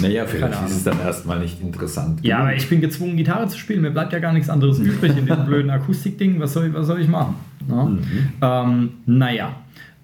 [0.00, 2.24] Naja, vielleicht ist es dann erstmal nicht interessant.
[2.24, 3.80] Ja, aber ich bin gezwungen, Gitarre zu spielen.
[3.80, 6.38] Mir bleibt ja gar nichts anderes übrig in diesem blöden Akustikding.
[6.38, 7.34] Was soll, was soll ich machen?
[7.68, 7.84] Ja?
[7.84, 8.00] Mhm.
[8.40, 9.56] Ähm, naja,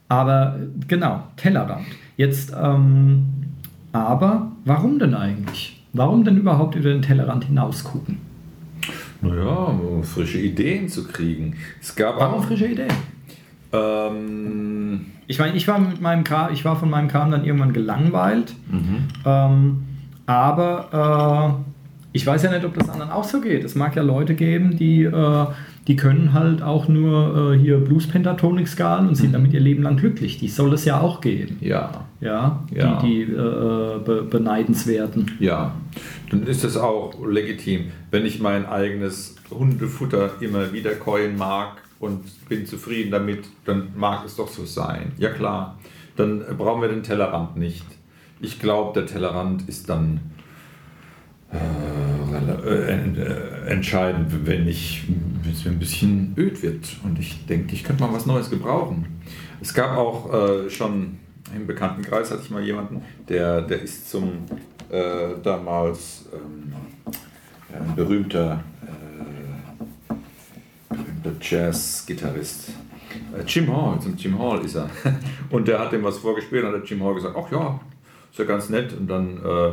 [0.08, 1.86] aber genau, Tellerrand.
[2.16, 3.24] Jetzt, ähm,
[3.92, 5.80] aber warum denn eigentlich?
[5.92, 8.18] Warum denn überhaupt über den Tellerrand hinaus gucken?
[9.20, 11.54] Naja, um frische Ideen zu kriegen.
[11.80, 12.92] Es gab warum auch, frische Ideen?
[13.74, 17.72] Ähm, ich meine, ich war mit meinem Kram, ich war von meinem Kram dann irgendwann
[17.72, 18.54] gelangweilt.
[18.70, 19.08] Mhm.
[19.24, 19.82] Ähm,
[20.26, 21.74] aber äh,
[22.12, 23.64] ich weiß ja nicht, ob das anderen auch so geht.
[23.64, 25.46] Es mag ja Leute geben, die, äh,
[25.88, 29.32] die können halt auch nur äh, hier Blues Pentatonic Skalen und sind mhm.
[29.32, 30.38] damit ihr Leben lang glücklich.
[30.38, 31.56] Die soll es ja auch geben.
[31.60, 31.90] Ja.
[32.20, 33.00] Ja, ja.
[33.02, 35.32] die, die äh, be beneidenswerten.
[35.40, 35.74] Ja,
[36.30, 37.86] dann ist es auch legitim.
[38.10, 44.24] Wenn ich mein eigenes Hundefutter immer wieder käuen mag, und bin zufrieden damit, dann mag
[44.24, 45.12] es doch so sein.
[45.18, 45.78] Ja klar,
[46.16, 47.84] dann brauchen wir den Tellerrand nicht.
[48.40, 50.20] Ich glaube, der Tellerrand ist dann
[51.52, 51.58] äh,
[53.16, 58.12] äh, entscheidend, wenn ich mir ein bisschen öd wird und ich denke, ich könnte mal
[58.12, 59.20] was Neues gebrauchen.
[59.60, 61.18] Es gab auch äh, schon
[61.54, 64.32] im Bekanntenkreis hatte ich mal jemanden, der, der ist zum
[64.90, 66.72] äh, damals ähm,
[67.72, 68.62] ein berühmter
[71.24, 72.70] der Jazz-Gitarrist.
[73.36, 74.90] Äh, Jim Hall, zum Jim Hall ist er.
[75.50, 77.80] Und der hat dem was vorgespielt und hat Jim Hall gesagt, ach ja,
[78.30, 78.92] ist ja ganz nett.
[78.92, 79.68] Und dann äh,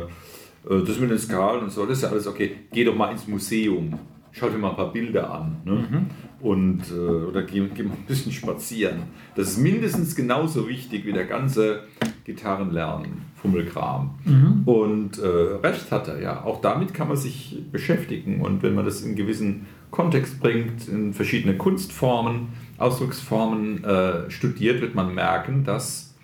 [0.68, 2.56] äh, das mit den Skalen und so, das ist ja alles okay.
[2.72, 3.98] Geh doch mal ins Museum.
[4.30, 5.60] Schau dir mal ein paar Bilder an.
[5.64, 5.72] Ne?
[5.72, 6.06] Mhm.
[6.42, 9.04] Und, äh, oder geh, geh, mal ein bisschen spazieren.
[9.36, 11.84] Das ist mindestens genauso wichtig wie der ganze
[12.24, 14.18] Gitarrenlernen, Fummelkram.
[14.24, 14.62] Mhm.
[14.64, 16.42] Und äh, recht hat er, ja.
[16.44, 18.40] Auch damit kann man sich beschäftigen.
[18.40, 24.96] Und wenn man das in gewissen Kontext bringt, in verschiedene Kunstformen, Ausdrucksformen äh, studiert, wird
[24.96, 26.16] man merken, dass,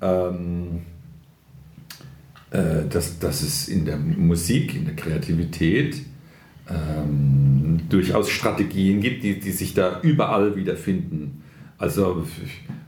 [0.00, 0.82] ähm,
[2.50, 6.04] äh, dass, dass es in der Musik, in der Kreativität
[6.68, 11.42] ähm, durchaus Strategien gibt, die, die sich da überall wiederfinden.
[11.78, 12.24] Also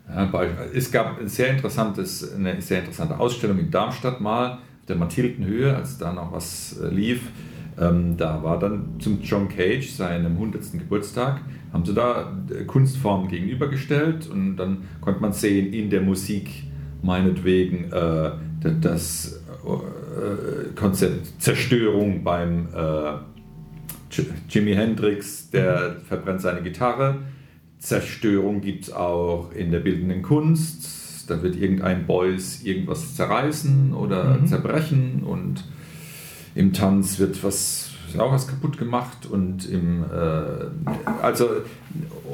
[0.08, 0.30] ja,
[0.74, 5.76] es gab ein sehr interessantes, eine sehr interessante Ausstellung in Darmstadt mal, auf der Mathildenhöhe,
[5.76, 7.20] als da noch was äh, lief
[7.80, 10.72] ähm, da war dann zum John Cage, seinem 100.
[10.72, 11.40] Geburtstag,
[11.72, 16.48] haben sie da äh, Kunstformen gegenübergestellt und dann konnte man sehen in der Musik
[17.02, 18.30] meinetwegen äh,
[18.80, 23.12] das äh, Konzept Zerstörung beim äh,
[24.48, 27.18] Jimi Hendrix, der verbrennt seine Gitarre.
[27.78, 31.30] Zerstörung gibt es auch in der bildenden Kunst.
[31.30, 34.46] Da wird irgendein Boys irgendwas zerreißen oder mhm.
[34.46, 35.64] zerbrechen und
[36.54, 40.90] im Tanz wird was auch was kaputt gemacht und im äh,
[41.22, 41.48] also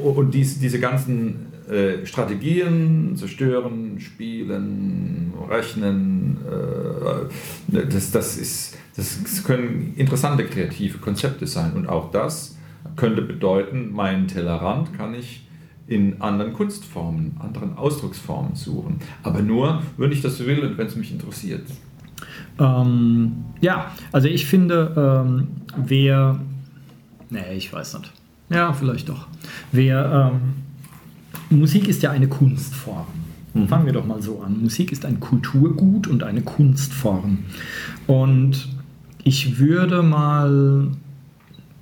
[0.05, 6.39] und dies, diese ganzen äh, Strategien, zerstören, spielen, rechnen.
[6.47, 11.73] Äh, das, das, ist, das können interessante kreative Konzepte sein.
[11.73, 12.57] Und auch das
[12.97, 15.47] könnte bedeuten, meinen Tellerrand kann ich
[15.87, 19.01] in anderen Kunstformen, anderen Ausdrucksformen suchen.
[19.23, 21.67] Aber nur, wenn ich das will und wenn es mich interessiert.
[22.59, 26.39] Ähm, ja, also ich finde, ähm, wer.
[27.31, 28.13] Nee, ich weiß nicht.
[28.51, 29.27] Ja, vielleicht doch.
[29.73, 30.31] Wer.
[30.33, 30.64] Ähm,
[31.55, 33.07] Musik ist ja eine Kunstform.
[33.55, 33.69] Mhm.
[33.69, 34.61] Fangen wir doch mal so an.
[34.61, 37.39] Musik ist ein Kulturgut und eine Kunstform.
[38.07, 38.69] Und
[39.23, 40.89] ich würde mal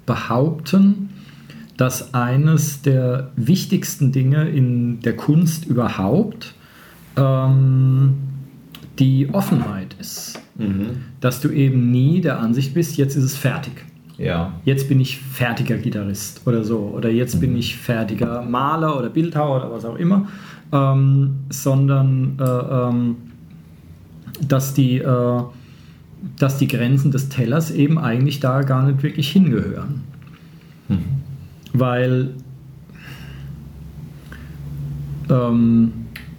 [0.06, 1.10] behaupten,
[1.76, 6.54] dass eines der wichtigsten Dinge in der Kunst überhaupt
[7.16, 8.14] ähm,
[8.98, 10.38] die Offenheit ist.
[10.56, 10.98] Mhm.
[11.20, 13.72] Dass du eben nie der Ansicht bist, jetzt ist es fertig.
[14.18, 14.52] Ja.
[14.64, 16.92] Jetzt bin ich fertiger Gitarrist oder so.
[16.94, 17.40] Oder jetzt mhm.
[17.40, 20.28] bin ich fertiger Maler oder Bildhauer oder was auch immer.
[20.72, 23.16] Ähm, sondern äh, ähm,
[24.40, 25.42] dass, die, äh,
[26.38, 30.02] dass die Grenzen des Tellers eben eigentlich da gar nicht wirklich hingehören.
[30.88, 31.04] Mhm.
[31.72, 32.30] Weil.
[35.30, 35.92] Ähm,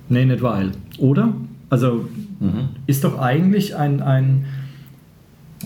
[0.10, 0.72] nee, nicht weil.
[0.98, 1.34] Oder?
[1.70, 2.08] Also
[2.40, 2.70] mhm.
[2.86, 4.46] ist doch eigentlich ein, ein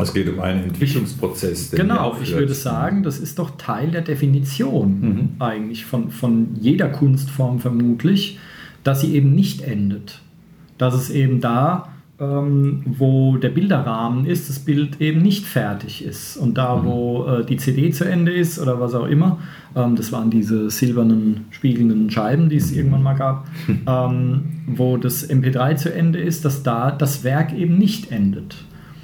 [0.03, 1.71] es geht um einen Entwicklungsprozess.
[1.71, 5.29] genau, ich würde sagen, das ist doch Teil der Definition mhm.
[5.39, 8.39] eigentlich von, von jeder Kunstform vermutlich,
[8.83, 10.21] dass sie eben nicht endet.
[10.77, 16.35] Dass es eben da ähm, wo der Bilderrahmen ist, das Bild eben nicht fertig ist.
[16.37, 16.85] Und da, mhm.
[16.85, 19.39] wo äh, die CD zu Ende ist oder was auch immer,
[19.75, 22.77] ähm, das waren diese silbernen, spiegelnden Scheiben, die es mhm.
[22.77, 23.47] irgendwann mal gab,
[23.87, 28.55] ähm, wo das MP3 zu Ende ist, dass da das Werk eben nicht endet.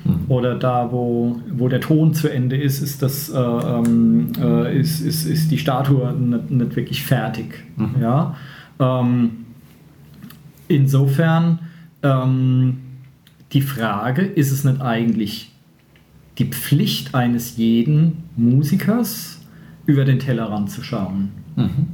[0.04, 0.26] Mhm.
[0.28, 5.02] Oder da, wo, wo der Ton zu Ende ist, ist, das, äh, ähm, äh, ist,
[5.02, 7.64] ist, ist die Statue nicht, nicht wirklich fertig.
[7.78, 7.96] Mhm.
[8.02, 8.36] Ja?
[8.80, 9.32] Ähm,
[10.68, 11.60] insofern
[12.02, 12.78] ähm,
[13.54, 15.52] die Frage, ist es nicht eigentlich
[16.38, 19.40] die Pflicht eines jeden Musikers,
[19.86, 21.32] über den Tellerrand zu schauen?
[21.56, 21.88] Mhm.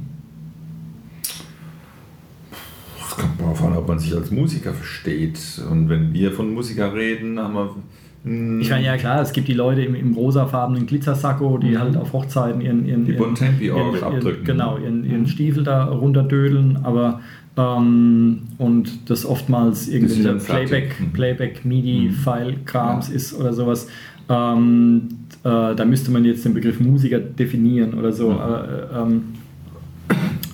[3.04, 5.38] Es kommt darauf an, ob man sich als Musiker versteht.
[5.70, 7.76] Und wenn wir von Musiker reden, haben wir
[8.22, 11.78] ich meine, ja klar, es gibt die Leute im, im rosafarbenen Glitzersacko, die mhm.
[11.78, 16.80] halt auf Hochzeiten ihren, ihren, die ihren, ihren, ihren genau, ihren, ihren Stiefel da runterdödeln,
[16.82, 17.20] aber
[17.56, 21.12] ähm, und das oftmals irgendein Playback, mhm.
[21.12, 23.14] Playback MIDI-File-Krams ja.
[23.14, 23.88] ist oder sowas.
[24.28, 25.08] Ähm,
[25.42, 28.30] äh, da müsste man jetzt den Begriff Musiker definieren oder so.
[28.30, 29.22] Ja, äh, ähm,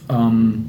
[0.08, 0.64] ähm,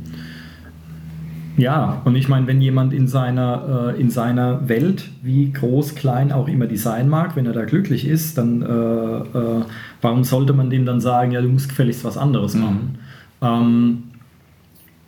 [1.58, 6.32] ja und ich meine, wenn jemand in seiner, äh, in seiner Welt, wie groß, klein
[6.32, 9.66] auch immer die sein mag, wenn er da glücklich ist, dann äh, äh,
[10.02, 12.62] warum sollte man dem dann sagen, ja, du musst gefälligst was anderes mhm.
[12.62, 12.98] machen?
[13.42, 14.04] Mhm.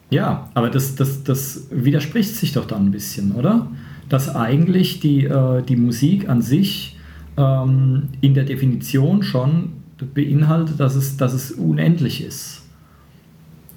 [0.10, 3.68] Ja, aber das, das, das widerspricht sich doch dann ein bisschen, oder?
[4.08, 6.98] Dass eigentlich die, äh, die Musik an sich
[7.38, 9.74] ähm, in der Definition schon
[10.14, 12.64] beinhaltet, dass es, dass es unendlich ist.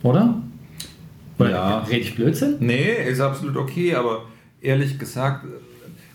[0.02, 0.36] Oder?
[1.42, 1.78] Oder ja.
[1.80, 2.56] rede ich Blödsinn?
[2.60, 4.26] Nee, ist absolut okay, aber
[4.60, 5.44] ehrlich gesagt,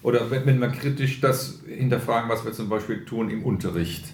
[0.03, 4.05] oder wenn wir kritisch das hinterfragen, was wir zum Beispiel tun im Unterricht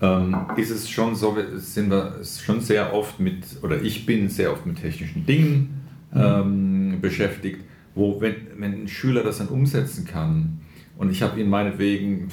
[0.00, 4.52] ähm, ist es schon so, sind wir schon sehr oft mit, oder ich bin sehr
[4.52, 5.80] oft mit technischen Dingen
[6.12, 6.20] mhm.
[6.20, 7.60] ähm, beschäftigt,
[7.94, 10.60] wo, wenn, wenn ein Schüler das dann umsetzen kann,
[10.98, 12.28] und ich habe ihn meinetwegen,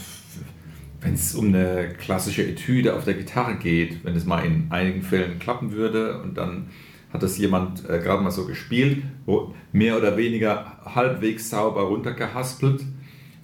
[1.02, 5.02] wenn es um eine klassische Etüde auf der Gitarre geht, wenn es mal in einigen
[5.02, 6.68] Fällen klappen würde und dann
[7.14, 12.84] hat das jemand äh, gerade mal so gespielt, wo mehr oder weniger halbwegs sauber runtergehaspelt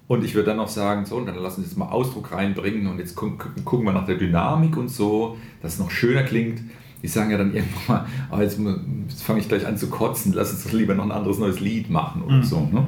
[0.10, 2.88] und ich würde dann noch sagen, so, und dann lassen Sie jetzt mal Ausdruck reinbringen
[2.88, 6.62] und jetzt gucken, gucken wir nach der Dynamik und so, dass es noch schöner klingt.
[7.04, 8.60] Die sagen ja dann irgendwann mal, oh, jetzt,
[9.08, 11.60] jetzt fange ich gleich an zu kotzen, lass uns doch lieber noch ein anderes neues
[11.60, 12.44] Lied machen oder mhm.
[12.44, 12.60] so.
[12.60, 12.88] Ne?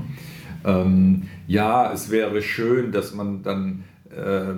[0.66, 4.54] Ähm, ja, es wäre schön, dass man dann äh,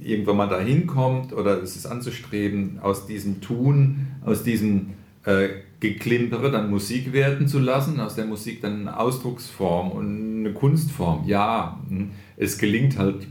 [0.00, 4.90] irgendwann mal dahin kommt oder es ist anzustreben, aus diesem Tun, aus diesem
[5.24, 5.48] äh,
[5.80, 11.26] Geklimpere dann Musik werden zu lassen, aus der Musik dann eine Ausdrucksform und eine Kunstform.
[11.26, 13.26] Ja, hm, es gelingt halt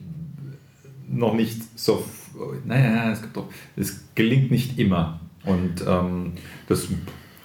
[1.08, 2.04] noch nicht so,
[2.66, 5.20] naja, es, doch, es gelingt nicht immer.
[5.46, 6.34] Und ähm,
[6.68, 6.88] das,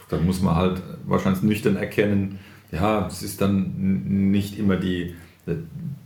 [0.08, 2.38] dann muss man halt wahrscheinlich nüchtern erkennen,
[2.70, 5.14] ja, es ist dann nicht immer die,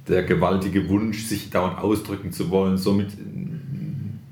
[0.09, 3.17] der gewaltige Wunsch, sich dauernd ausdrücken zu wollen, somit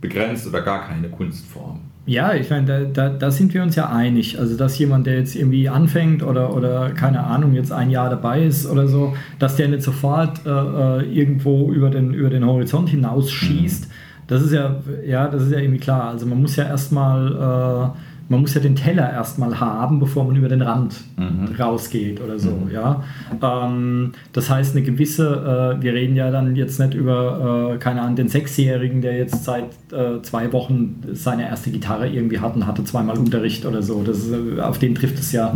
[0.00, 1.80] begrenzt oder gar keine Kunstform.
[2.10, 4.36] Ja, ich meine, da, da, da, sind wir uns ja einig.
[4.36, 8.42] Also, dass jemand, der jetzt irgendwie anfängt oder, oder keine Ahnung, jetzt ein Jahr dabei
[8.42, 12.88] ist oder so, dass der nicht sofort äh, äh irgendwo über den, über den Horizont
[12.88, 13.92] hinausschießt, mhm.
[14.26, 16.08] das ist ja, ja, das ist ja irgendwie klar.
[16.08, 17.94] Also man muss ja erstmal
[18.30, 21.48] man muss ja den Teller erstmal haben, bevor man über den Rand Mhm.
[21.58, 22.68] rausgeht oder so.
[22.72, 23.02] Ja?
[23.42, 28.02] Ähm, das heißt, eine gewisse, äh, wir reden ja dann jetzt nicht über, äh, keine
[28.02, 32.66] Ahnung, den Sechsjährigen, der jetzt seit äh, zwei Wochen seine erste Gitarre irgendwie hat und
[32.66, 34.02] hatte zweimal Unterricht oder so.
[34.04, 35.52] Das ist, äh, auf den trifft es ja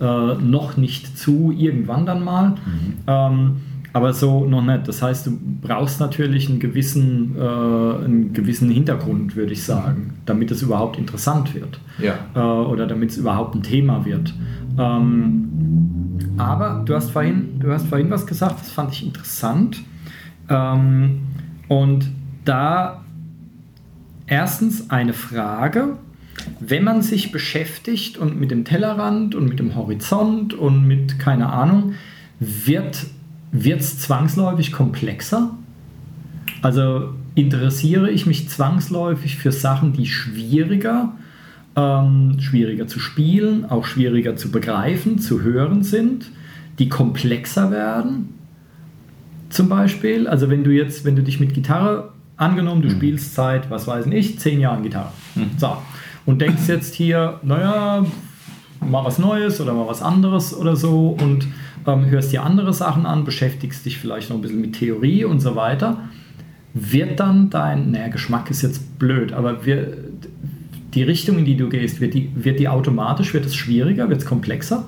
[0.00, 2.54] äh, noch nicht zu, irgendwann dann mal.
[3.06, 3.56] Ähm,
[3.92, 4.86] aber so noch nicht.
[4.86, 10.50] Das heißt, du brauchst natürlich einen gewissen, äh, einen gewissen Hintergrund, würde ich sagen, damit
[10.50, 12.14] es überhaupt interessant wird Ja.
[12.34, 14.34] äh, oder damit es überhaupt ein Thema wird.
[14.78, 15.48] Ähm,
[16.36, 19.82] aber du hast, vorhin, du hast vorhin was gesagt, das fand ich interessant.
[20.48, 21.22] Ähm,
[21.68, 22.08] und
[22.44, 23.04] da
[24.26, 25.96] erstens eine Frage,
[26.60, 31.50] wenn man sich beschäftigt und mit dem Tellerrand und mit dem Horizont und mit keine
[31.52, 31.94] Ahnung,
[32.38, 33.06] wird
[33.52, 35.50] es zwangsläufig komplexer?
[36.62, 41.12] Also interessiere ich mich zwangsläufig für Sachen, die schwieriger,
[41.76, 46.30] ähm, schwieriger zu spielen, auch schwieriger zu begreifen, zu hören sind,
[46.78, 48.34] die komplexer werden?
[49.50, 53.70] Zum Beispiel, also wenn du jetzt, wenn du dich mit Gitarre angenommen, du spielst seit,
[53.70, 55.12] was weiß ich, zehn Jahren Gitarre.
[55.56, 55.76] So.
[56.26, 58.04] Und denkst jetzt hier, naja,
[58.80, 61.46] mal was Neues oder mal was anderes oder so und
[61.96, 65.56] hörst dir andere Sachen an, beschäftigst dich vielleicht noch ein bisschen mit Theorie und so
[65.56, 66.08] weiter,
[66.74, 69.96] wird dann dein, naja, Geschmack ist jetzt blöd, aber wir,
[70.94, 74.20] die Richtung, in die du gehst, wird die, wird die automatisch, wird es schwieriger, wird
[74.20, 74.86] es komplexer?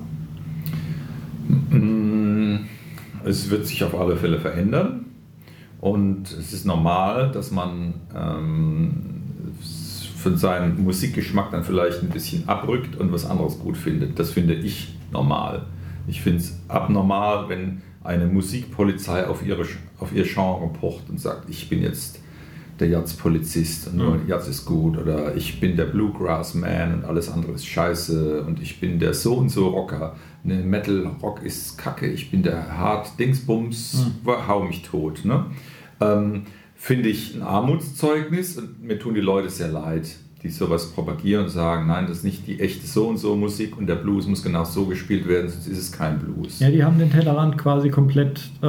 [3.23, 5.05] Es wird sich auf alle Fälle verändern
[5.79, 8.91] und es ist normal, dass man ähm,
[10.21, 14.19] von seinem Musikgeschmack dann vielleicht ein bisschen abrückt und was anderes gut findet.
[14.19, 15.63] Das finde ich normal.
[16.11, 19.65] Ich finde es abnormal, wenn eine Musikpolizei auf, ihre,
[19.97, 22.19] auf ihr Genre pocht und sagt, ich bin jetzt
[22.81, 27.53] der Jazz-Polizist und nur Jazz ist gut oder ich bin der Bluegrass-Man und alles andere
[27.53, 30.17] ist scheiße und ich bin der so und so Rocker.
[30.43, 35.23] Ne, Metal-Rock ist kacke, ich bin der Hard-Dingsbums, hau mich tot.
[35.23, 35.45] Ne?
[36.01, 36.43] Ähm,
[36.75, 40.09] Finde ich ein Armutszeugnis und mir tun die Leute sehr leid,
[40.43, 43.77] die sowas propagieren und sagen, nein, das ist nicht die echte so und so Musik
[43.77, 46.59] und der Blues muss genau so gespielt werden, sonst ist es kein Blues.
[46.59, 48.65] Ja, die haben den Tellerrand quasi komplett, äh,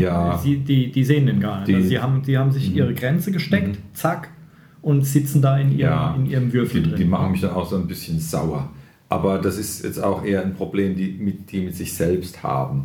[0.00, 0.38] Ja.
[0.38, 1.68] sie, die, die sehen den gar nicht.
[1.68, 4.28] Die- also die, haben, die haben sich ihre Grenze gesteckt, zack,
[4.82, 6.14] und sitzen da in ihrem, Ja.
[6.14, 6.98] in ihrem Würfel die, drin.
[6.98, 8.70] die machen mich dann auch so ein bisschen sauer.
[9.08, 12.84] Aber das ist jetzt auch eher ein Problem, die mit, die mit sich selbst haben.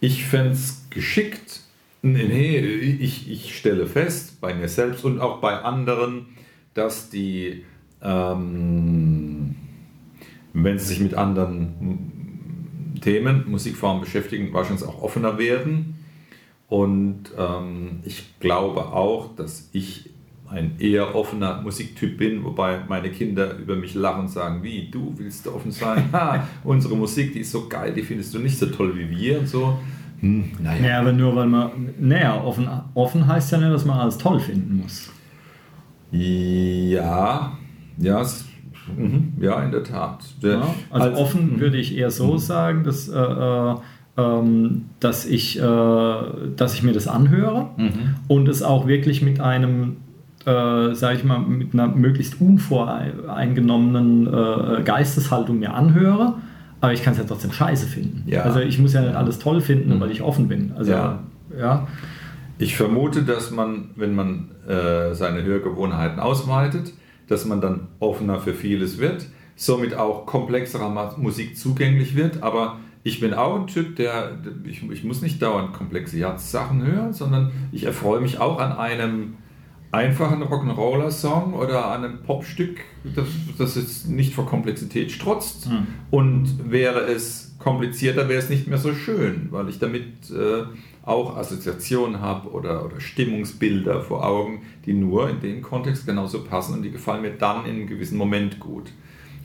[0.00, 1.60] Ich fände es geschickt,
[2.02, 6.26] nee, ich, ich stelle fest, bei mir selbst und auch bei anderen,
[6.74, 7.64] dass die,
[8.02, 9.54] ähm,
[10.52, 12.12] wenn sie sich mit anderen
[13.00, 15.96] Themen, Musikformen beschäftigen, wahrscheinlich auch offener werden.
[16.68, 20.10] Und ähm, ich glaube auch, dass ich
[20.48, 25.12] ein eher offener Musiktyp bin, wobei meine Kinder über mich lachen und sagen, wie, du
[25.16, 26.04] willst offen sein?
[26.12, 29.40] Ha, unsere Musik, die ist so geil, die findest du nicht so toll wie wir
[29.40, 29.78] und so.
[30.20, 30.86] Hm, naja.
[30.86, 34.40] Ja, aber nur weil man, naja, offen, offen heißt ja nicht, dass man alles toll
[34.40, 35.10] finden muss.
[36.18, 37.52] Ja,
[37.98, 38.44] ja, es,
[38.96, 40.24] mhm, ja, in der Tat.
[40.42, 43.74] Der- Ja, also als- offen würde ich eher so sagen, dass, äh, äh,
[44.16, 45.62] ähm, dass, ich, äh,
[46.56, 48.14] dass ich mir das anhöre Mhm.
[48.28, 49.96] und es auch wirklich mit einem,
[50.46, 56.34] äh, sage ich mal, mit einer möglichst unvoreingenommenen äh, Geisteshaltung mir anhöre.
[56.80, 58.22] Aber ich kann es ja trotzdem scheiße finden.
[58.26, 58.42] Ja.
[58.42, 60.00] Also ich muss ja nicht alles toll finden, Mhm.
[60.00, 60.72] weil ich offen bin.
[60.76, 61.18] Also Ja.
[61.58, 61.86] ja.
[62.58, 66.92] Ich vermute, dass man, wenn man äh, seine Hörgewohnheiten ausweitet,
[67.28, 69.26] dass man dann offener für vieles wird,
[69.56, 72.42] somit auch komplexerer Musik zugänglich wird.
[72.42, 77.12] Aber ich bin auch ein Typ, der, ich, ich muss nicht dauernd komplexe Jazz-Sachen hören,
[77.12, 79.34] sondern ich erfreue mich auch an einem
[79.90, 82.80] einfachen Rock'n'Roller-Song oder an einem Popstück,
[83.14, 83.26] das,
[83.58, 85.66] das jetzt nicht vor Komplexität strotzt.
[85.66, 85.86] Hm.
[86.10, 90.64] Und wäre es komplizierter, wäre es nicht mehr so schön, weil ich damit äh,
[91.04, 96.74] auch Assoziationen habe oder, oder Stimmungsbilder vor Augen, die nur in dem Kontext genauso passen
[96.74, 98.90] und die gefallen mir dann in einem gewissen Moment gut.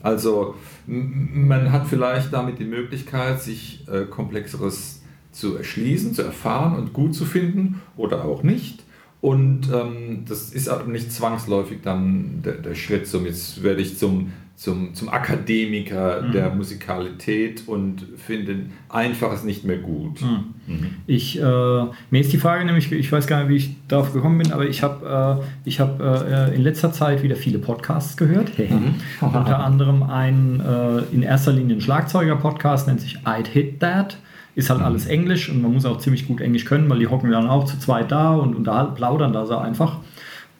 [0.02, 0.54] Also
[0.86, 5.02] man hat vielleicht damit die Möglichkeit, sich äh, komplexeres
[5.32, 8.82] zu erschließen, zu erfahren und gut zu finden oder auch nicht.
[9.20, 13.98] Und ähm, das ist aber nicht zwangsläufig dann der, der Schritt zum, jetzt werde ich
[13.98, 16.32] zum, zum, zum Akademiker Mhm.
[16.32, 20.20] der Musikalität und finde Einfaches nicht mehr gut.
[20.20, 20.44] Hm.
[20.66, 20.86] Mhm.
[21.06, 24.36] Ich, äh, mir ist die Frage nämlich, ich weiß gar nicht, wie ich darauf gekommen
[24.36, 28.52] bin, aber ich habe äh, ich hab, äh, in letzter Zeit wieder viele Podcasts gehört.
[28.58, 28.96] Mhm.
[29.22, 34.18] Unter anderem einen äh, in erster Linie ein Schlagzeuger-Podcast, nennt sich I'd Hit That.
[34.54, 37.30] Ist halt alles Englisch und man muss auch ziemlich gut Englisch können, weil die hocken
[37.30, 40.00] dann auch zu zweit da und unterhalten, plaudern da so einfach.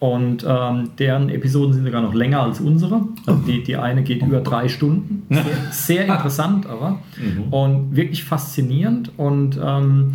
[0.01, 3.03] Und ähm, deren Episoden sind sogar noch länger als unsere.
[3.27, 5.27] Also die, die eine geht über drei Stunden.
[5.29, 7.01] Sehr, sehr interessant aber.
[7.19, 7.53] Mhm.
[7.53, 9.13] Und wirklich faszinierend.
[9.19, 10.15] Und ähm,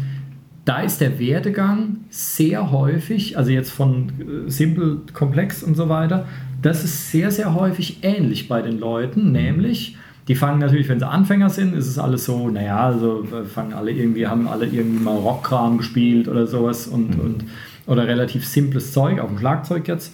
[0.66, 6.26] da ist der Werdegang sehr häufig, also jetzt von äh, simpel, komplex und so weiter,
[6.64, 11.08] das ist sehr, sehr häufig ähnlich bei den Leuten, nämlich die fangen natürlich, wenn sie
[11.08, 15.04] Anfänger sind, ist es alles so, naja, also äh, fangen alle irgendwie, haben alle irgendwie
[15.04, 17.24] mal Rockkram gespielt oder sowas und, mhm.
[17.24, 17.46] und
[17.88, 20.14] oder relativ simples Zeug auf dem Schlagzeug jetzt.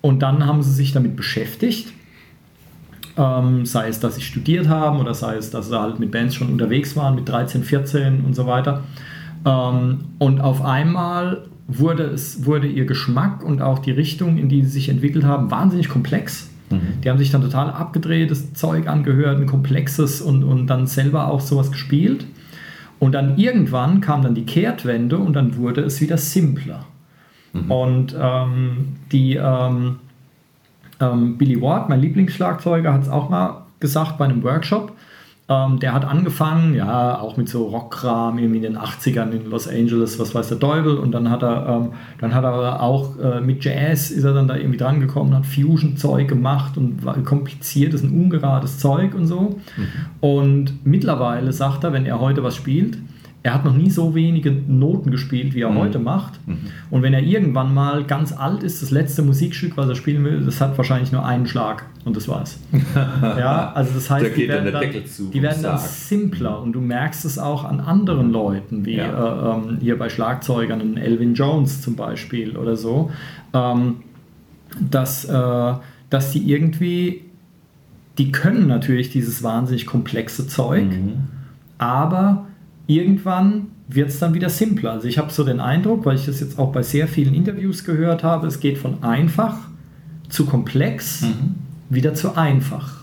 [0.00, 1.92] Und dann haben sie sich damit beschäftigt.
[3.16, 6.34] Ähm, sei es, dass sie studiert haben oder sei es, dass sie halt mit Bands
[6.34, 8.84] schon unterwegs waren, mit 13, 14 und so weiter.
[9.46, 14.62] Ähm, und auf einmal wurde, es, wurde ihr Geschmack und auch die Richtung, in die
[14.64, 16.50] sie sich entwickelt haben, wahnsinnig komplex.
[16.70, 17.00] Mhm.
[17.02, 21.40] Die haben sich dann total abgedrehtes Zeug angehört, ein komplexes und, und dann selber auch
[21.40, 22.26] sowas gespielt.
[22.98, 26.86] Und dann irgendwann kam dann die Kehrtwende und dann wurde es wieder simpler.
[27.64, 27.70] Mhm.
[27.70, 29.96] Und ähm, die ähm,
[31.00, 34.92] ähm, Billy Ward, mein Lieblingsschlagzeuger, hat es auch mal gesagt bei einem Workshop.
[35.48, 39.68] Ähm, der hat angefangen, ja, auch mit so Rockkram irgendwie in den 80ern in Los
[39.68, 40.96] Angeles, was weiß der Teufel.
[40.96, 44.48] Und dann hat er, ähm, dann hat er auch äh, mit Jazz ist er dann
[44.48, 49.60] da irgendwie drangekommen, hat Fusion-Zeug gemacht und war kompliziertes und ungerades Zeug und so.
[49.76, 49.86] Mhm.
[50.20, 52.98] Und mittlerweile sagt er, wenn er heute was spielt,
[53.46, 55.78] er hat noch nie so wenige Noten gespielt, wie er mhm.
[55.78, 56.44] heute macht.
[56.48, 56.58] Mhm.
[56.90, 60.44] Und wenn er irgendwann mal ganz alt ist, das letzte Musikstück, was er spielen will,
[60.44, 62.58] das hat wahrscheinlich nur einen Schlag und das war's.
[63.22, 67.24] ja, also das heißt, da die werden, dann, die werden dann simpler und du merkst
[67.24, 69.52] es auch an anderen Leuten, wie ja.
[69.52, 73.12] äh, ähm, hier bei Schlagzeugern, Elvin Jones zum Beispiel oder so,
[73.54, 73.98] ähm,
[74.90, 75.74] dass, äh,
[76.10, 77.22] dass die irgendwie,
[78.18, 81.28] die können natürlich dieses wahnsinnig komplexe Zeug, mhm.
[81.78, 82.46] aber
[82.86, 84.92] irgendwann wird es dann wieder simpler.
[84.92, 87.84] Also ich habe so den Eindruck, weil ich das jetzt auch bei sehr vielen Interviews
[87.84, 89.56] gehört habe, es geht von einfach
[90.28, 91.54] zu komplex mhm.
[91.88, 92.96] wieder zu einfach.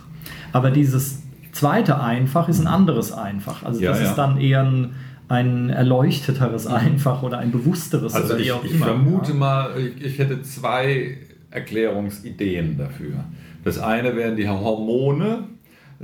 [0.51, 3.63] Aber dieses zweite einfach ist ein anderes einfach.
[3.63, 4.09] Also ja, das ja.
[4.09, 4.91] ist dann eher ein,
[5.29, 8.13] ein erleuchteteres einfach oder ein bewussteres.
[8.13, 11.17] Also ich, ich vermute mal, ich, ich hätte zwei
[11.49, 13.23] Erklärungsideen dafür.
[13.63, 15.45] Das eine wären die Hormone,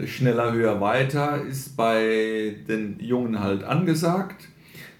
[0.05, 4.47] schneller, höher, weiter ist bei den Jungen halt angesagt.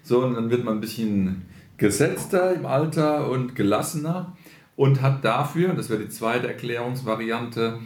[0.02, 1.42] So, und dann wird man ein bisschen
[1.76, 4.36] gesetzter im Alter und gelassener
[4.76, 7.78] und hat dafür, das wäre die zweite Erklärungsvariante,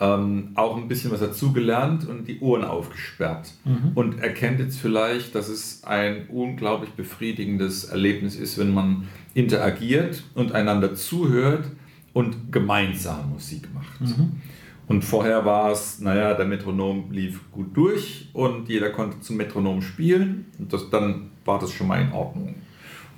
[0.00, 3.92] ähm, auch ein bisschen was dazugelernt und die Ohren aufgesperrt mhm.
[3.94, 10.52] und erkennt jetzt vielleicht, dass es ein unglaublich befriedigendes Erlebnis ist, wenn man interagiert und
[10.52, 11.64] einander zuhört
[12.12, 14.00] und gemeinsam Musik macht.
[14.00, 14.40] Mhm.
[14.88, 19.82] Und vorher war es, naja, der Metronom lief gut durch und jeder konnte zum Metronom
[19.82, 20.46] spielen.
[20.58, 22.54] Und das, dann war das schon mal in Ordnung.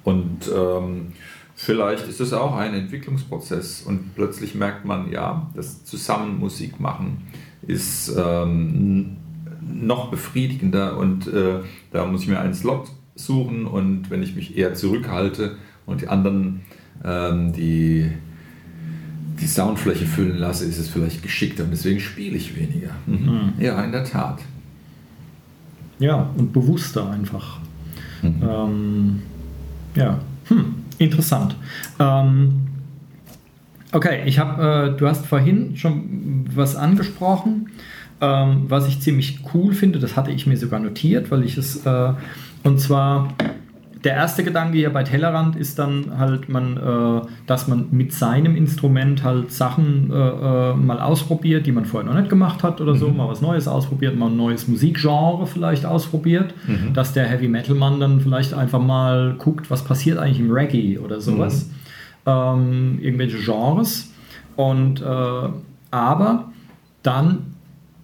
[0.03, 1.13] Und ähm,
[1.55, 7.29] vielleicht ist es auch ein Entwicklungsprozess und plötzlich merkt man, ja, das Zusammen Musik machen
[7.67, 9.17] ist ähm,
[9.61, 11.61] noch befriedigender und äh,
[11.93, 15.57] da muss ich mir einen Slot suchen und wenn ich mich eher zurückhalte
[15.87, 16.63] und die anderen,
[17.05, 18.11] ähm, die
[19.41, 22.91] die Soundfläche füllen lasse, ist es vielleicht geschickter und deswegen spiele ich weniger.
[23.07, 23.17] Mhm.
[23.17, 23.53] Mhm.
[23.59, 24.41] Ja, in der Tat.
[25.99, 27.59] Ja, und bewusster einfach.
[28.23, 28.43] Mhm.
[28.43, 29.23] Ähm,
[29.95, 30.19] ja,
[30.49, 31.57] hm, interessant.
[31.99, 32.61] Ähm,
[33.93, 37.71] okay, ich habe, äh, du hast vorhin schon was angesprochen,
[38.21, 39.99] ähm, was ich ziemlich cool finde.
[39.99, 42.13] Das hatte ich mir sogar notiert, weil ich es, äh,
[42.63, 43.35] und zwar
[44.05, 48.57] der erste Gedanke hier bei Tellerrand ist dann halt, man, äh, dass man mit seinem
[48.57, 52.95] Instrument halt Sachen äh, äh, mal ausprobiert, die man vorher noch nicht gemacht hat oder
[52.95, 53.19] so, mhm.
[53.19, 56.95] mal was Neues ausprobiert, mal ein neues Musikgenre vielleicht ausprobiert, mhm.
[56.95, 60.99] dass der Heavy Metal Mann dann vielleicht einfach mal guckt, was passiert eigentlich im Reggae
[60.99, 61.69] oder sowas,
[62.25, 62.33] mhm.
[62.33, 64.11] ähm, irgendwelche Genres
[64.57, 65.49] und äh,
[65.91, 66.53] aber
[67.03, 67.50] dann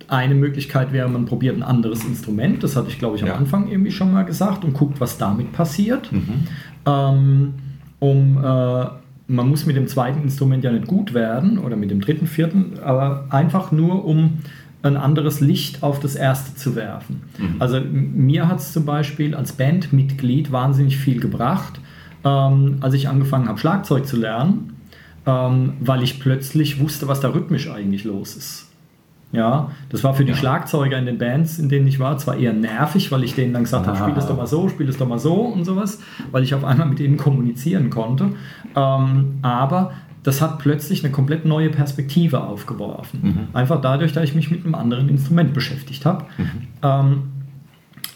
[0.08, 3.34] eine Möglichkeit wäre, man probiert ein anderes Instrument, das hatte ich glaube ich am ja.
[3.34, 6.12] Anfang irgendwie schon mal gesagt, und guckt, was damit passiert.
[6.12, 6.46] Mhm.
[6.86, 7.54] Ähm,
[7.98, 8.86] um, äh,
[9.28, 12.78] man muss mit dem zweiten Instrument ja nicht gut werden oder mit dem dritten, vierten,
[12.82, 14.38] aber einfach nur um
[14.82, 17.22] ein anderes Licht auf das erste zu werfen.
[17.38, 17.56] Mhm.
[17.58, 21.80] Also mir hat es zum Beispiel als Bandmitglied wahnsinnig viel gebracht,
[22.24, 24.74] ähm, als ich angefangen habe, Schlagzeug zu lernen,
[25.26, 28.65] ähm, weil ich plötzlich wusste, was da rhythmisch eigentlich los ist.
[29.32, 30.34] Ja, das war für die.
[30.34, 33.64] Schlagzeuger in den Bands, in denen ich war, zwar eher nervig, weil ich denen dann
[33.64, 36.00] gesagt habe, spiel das doch mal so, spiel das doch mal so und sowas,
[36.30, 38.30] weil ich auf einmal mit ihnen kommunizieren konnte.
[38.76, 43.20] Ähm, aber das hat plötzlich eine komplett neue Perspektive aufgeworfen.
[43.22, 43.38] Mhm.
[43.52, 46.24] Einfach dadurch, dass ich mich mit einem anderen Instrument beschäftigt habe.
[46.36, 46.50] Mhm.
[46.82, 47.22] Ähm,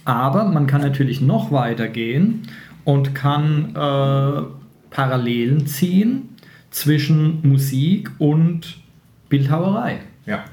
[0.05, 2.43] aber man kann natürlich noch weiter gehen
[2.85, 4.43] und kann äh,
[4.91, 6.31] Parallelen ziehen
[6.71, 8.79] zwischen Musik und
[9.29, 10.01] Bildhauerei.
[10.27, 10.45] Ja.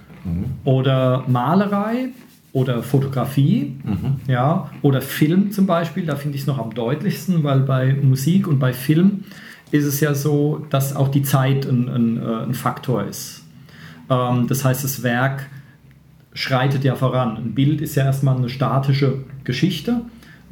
[0.63, 2.09] Oder Malerei
[2.53, 3.75] oder Fotografie,
[4.27, 8.47] ja, oder Film zum Beispiel, da finde ich es noch am deutlichsten, weil bei Musik
[8.47, 9.25] und bei Film
[9.71, 13.43] ist es ja so, dass auch die Zeit ein, ein, äh, ein Faktor ist.
[14.09, 15.47] Ähm, das heißt, das Werk
[16.33, 17.37] schreitet ja voran.
[17.37, 20.01] Ein Bild ist ja erstmal eine statische Geschichte,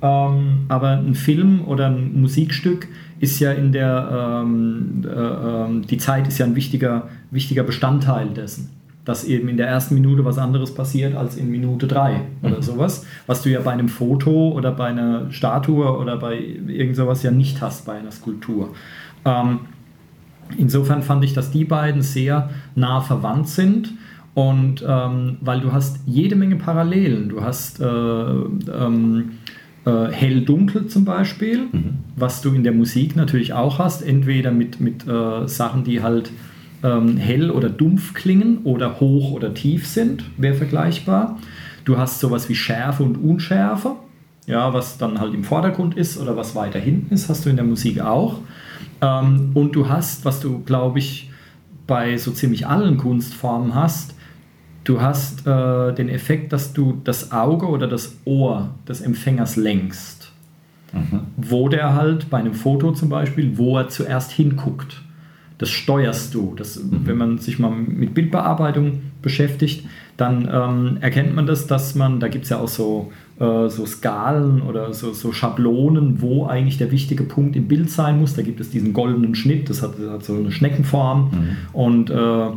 [0.01, 2.87] ähm, aber ein Film oder ein Musikstück
[3.19, 8.29] ist ja in der, ähm, äh, ähm, die Zeit ist ja ein wichtiger, wichtiger Bestandteil
[8.29, 8.69] dessen.
[9.05, 13.05] Dass eben in der ersten Minute was anderes passiert als in Minute drei oder sowas,
[13.27, 17.29] was du ja bei einem Foto oder bei einer Statue oder bei irgend sowas ja
[17.31, 18.73] nicht hast bei einer Skulptur.
[19.23, 19.59] Ähm,
[20.57, 23.93] insofern fand ich, dass die beiden sehr nah verwandt sind
[24.33, 27.29] und ähm, weil du hast jede Menge Parallelen.
[27.29, 29.31] Du hast äh, ähm,
[29.85, 31.67] äh, hell-dunkel zum Beispiel,
[32.15, 36.31] was du in der Musik natürlich auch hast, entweder mit, mit äh, Sachen, die halt
[36.85, 41.39] ähm, hell oder dumpf klingen oder hoch oder tief sind, wäre vergleichbar.
[41.83, 43.95] Du hast sowas wie Schärfe und Unschärfe,
[44.45, 47.55] ja, was dann halt im Vordergrund ist oder was weiter hinten ist, hast du in
[47.55, 48.39] der Musik auch.
[49.01, 51.31] Ähm, und du hast, was du, glaube ich,
[51.87, 54.15] bei so ziemlich allen Kunstformen hast,
[54.83, 60.31] du hast äh, den Effekt, dass du das Auge oder das Ohr des Empfängers lenkst.
[61.35, 65.01] Wo der halt bei einem Foto zum Beispiel, wo er zuerst hinguckt.
[65.57, 66.53] Das steuerst du.
[66.57, 69.85] Das, Wenn man sich mal mit Bildbearbeitung beschäftigt,
[70.17, 73.85] dann ähm, erkennt man das, dass man, da gibt es ja auch so, äh, so
[73.85, 78.33] Skalen oder so, so Schablonen, wo eigentlich der wichtige Punkt im Bild sein muss.
[78.33, 81.31] Da gibt es diesen goldenen Schnitt, das hat, das hat so eine Schneckenform.
[81.73, 82.47] Und äh,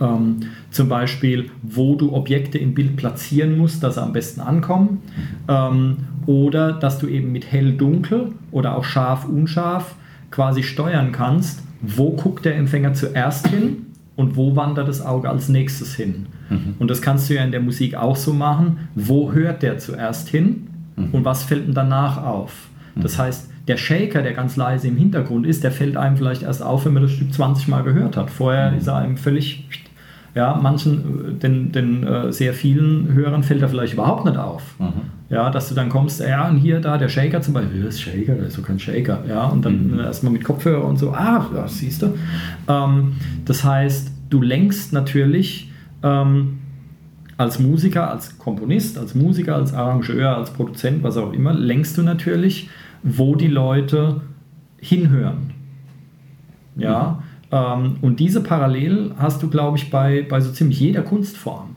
[0.00, 0.40] ähm,
[0.70, 5.02] zum Beispiel, wo du Objekte im Bild platzieren musst, dass sie am besten ankommen.
[5.48, 9.94] Ähm, oder dass du eben mit hell-dunkel oder auch scharf-unscharf
[10.30, 15.48] quasi steuern kannst, wo guckt der Empfänger zuerst hin und wo wandert das Auge als
[15.48, 16.26] nächstes hin.
[16.78, 18.88] Und das kannst du ja in der Musik auch so machen.
[18.94, 20.66] Wo hört der zuerst hin
[21.12, 22.68] und was fällt ihm danach auf?
[22.96, 26.62] Das heißt, der Shaker, der ganz leise im Hintergrund ist, der fällt einem vielleicht erst
[26.62, 28.30] auf, wenn man das Stück 20 Mal gehört hat.
[28.30, 29.68] Vorher ist er einem völlig,
[30.34, 34.74] ja, manchen, äh, den, den äh, sehr vielen Hörern fällt er vielleicht überhaupt nicht auf.
[35.30, 38.00] Ja, dass du dann kommst, ja, und hier, da, der Shaker zum Beispiel, das ist
[38.00, 41.54] Shaker, das ist so kein Shaker, ja, und dann erstmal mit Kopfhörer und so, ach,
[41.54, 42.14] ja, siehst du.
[42.66, 43.12] Ähm,
[43.44, 45.70] das heißt, du lenkst natürlich
[46.02, 46.58] ähm,
[47.36, 52.02] als Musiker, als Komponist, als Musiker, als Arrangeur, als Produzent, was auch immer, lenkst du
[52.02, 52.68] natürlich,
[53.04, 54.22] wo die Leute
[54.78, 55.52] hinhören.
[56.74, 57.22] Ja,
[57.52, 61.76] ähm, und diese Parallel hast du, glaube ich, bei, bei so ziemlich jeder Kunstform,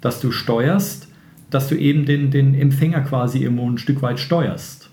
[0.00, 1.09] dass du steuerst,
[1.50, 4.90] dass du eben den, den Empfänger quasi irgendwo ein Stück weit steuerst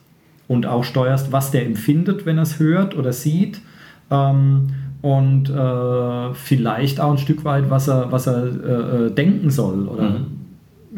[0.47, 3.61] und auch steuerst, was der empfindet, wenn er es hört oder sieht.
[4.09, 4.67] Ähm,
[5.01, 9.87] und äh, vielleicht auch ein Stück weit, was er, was er äh, äh, denken soll.
[9.87, 10.21] Oder,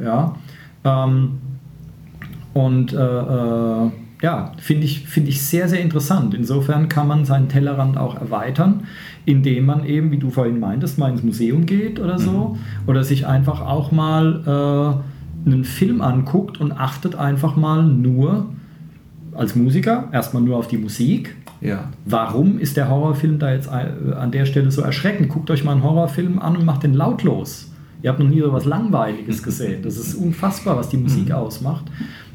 [0.02, 0.36] ja.
[0.86, 1.40] Ähm,
[2.54, 3.92] und äh, äh,
[4.22, 6.34] ja, finde ich, finde ich sehr, sehr interessant.
[6.34, 8.84] Insofern kann man seinen Tellerrand auch erweitern,
[9.26, 12.58] indem man eben, wie du vorhin meintest, mal ins Museum geht oder so.
[12.88, 15.09] Oder sich einfach auch mal äh,
[15.46, 18.48] einen Film anguckt und achtet einfach mal nur
[19.34, 21.36] als Musiker erstmal nur auf die Musik.
[21.62, 21.86] Ja.
[22.06, 25.30] Warum ist der Horrorfilm da jetzt äh, an der Stelle so erschreckend?
[25.30, 27.72] Guckt euch mal einen Horrorfilm an und macht den lautlos.
[28.02, 29.82] Ihr habt noch nie so was Langweiliges gesehen.
[29.84, 31.86] Das ist unfassbar, was die Musik ausmacht.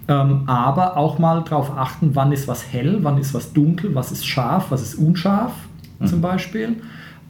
[0.06, 4.12] Ähm, aber auch mal darauf achten, wann ist was hell, wann ist was dunkel, was
[4.12, 5.52] ist scharf, was ist unscharf
[6.04, 6.76] zum Beispiel.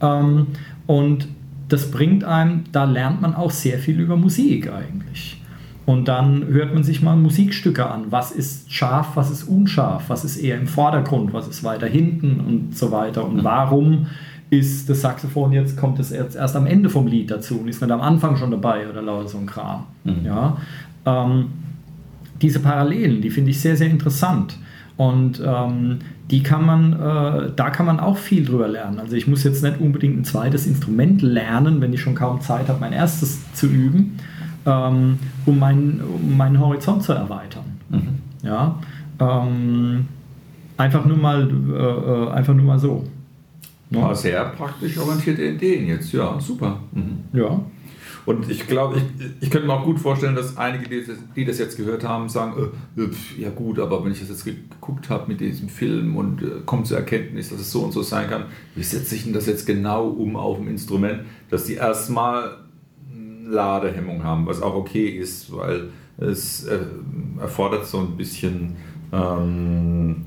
[0.01, 0.47] Ähm,
[0.85, 1.27] und
[1.69, 5.41] das bringt einem, da lernt man auch sehr viel über Musik eigentlich.
[5.85, 8.05] Und dann hört man sich mal Musikstücke an.
[8.09, 12.39] Was ist scharf, was ist unscharf, was ist eher im Vordergrund, was ist weiter hinten
[12.39, 13.23] und so weiter.
[13.23, 14.07] Und warum
[14.49, 17.81] ist das Saxophon jetzt, kommt es jetzt erst am Ende vom Lied dazu und ist
[17.81, 19.83] nicht am Anfang schon dabei oder lauter so ein Kram.
[20.23, 20.57] Ja?
[21.05, 21.47] Ähm,
[22.41, 24.57] diese Parallelen, die finde ich sehr, sehr interessant.
[24.97, 25.99] Und ähm,
[26.31, 28.99] die kann man, äh, da kann man auch viel drüber lernen.
[28.99, 32.69] Also ich muss jetzt nicht unbedingt ein zweites Instrument lernen, wenn ich schon kaum Zeit
[32.69, 34.17] habe, mein erstes zu üben,
[34.65, 37.65] ähm, um, meinen, um meinen Horizont zu erweitern.
[38.41, 38.79] Ja,
[39.19, 40.07] ähm,
[40.77, 43.05] einfach nur mal, äh, äh, einfach nur mal so.
[43.91, 46.79] Ein paar sehr praktisch orientierte Ideen jetzt, ja, super.
[46.91, 47.23] Mhm.
[47.33, 47.59] Ja.
[48.25, 49.03] Und ich glaube, ich,
[49.39, 52.27] ich könnte mir auch gut vorstellen, dass einige, die das, die das jetzt gehört haben,
[52.27, 55.69] sagen, äh, äh, pf, ja gut, aber wenn ich das jetzt geguckt habe mit diesem
[55.69, 59.15] Film und äh, komme zur Erkenntnis, dass es so und so sein kann, wie setze
[59.15, 62.64] ich denn das jetzt genau um auf dem Instrument, dass die erstmal
[63.45, 66.79] Ladehemmung haben, was auch okay ist, weil es äh,
[67.39, 68.75] erfordert so ein bisschen
[69.11, 70.25] ähm,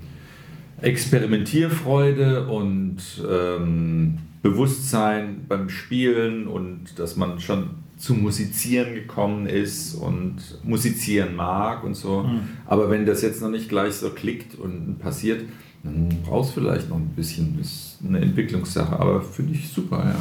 [0.81, 2.99] Experimentierfreude und
[3.29, 11.83] ähm, Bewusstsein beim Spielen und dass man schon zu musizieren gekommen ist und musizieren mag
[11.83, 12.23] und so.
[12.23, 12.41] Mhm.
[12.67, 15.43] Aber wenn das jetzt noch nicht gleich so klickt und passiert,
[15.83, 20.05] dann brauchst du vielleicht noch ein bisschen, das ist eine Entwicklungssache, aber finde ich super,
[20.05, 20.17] ja.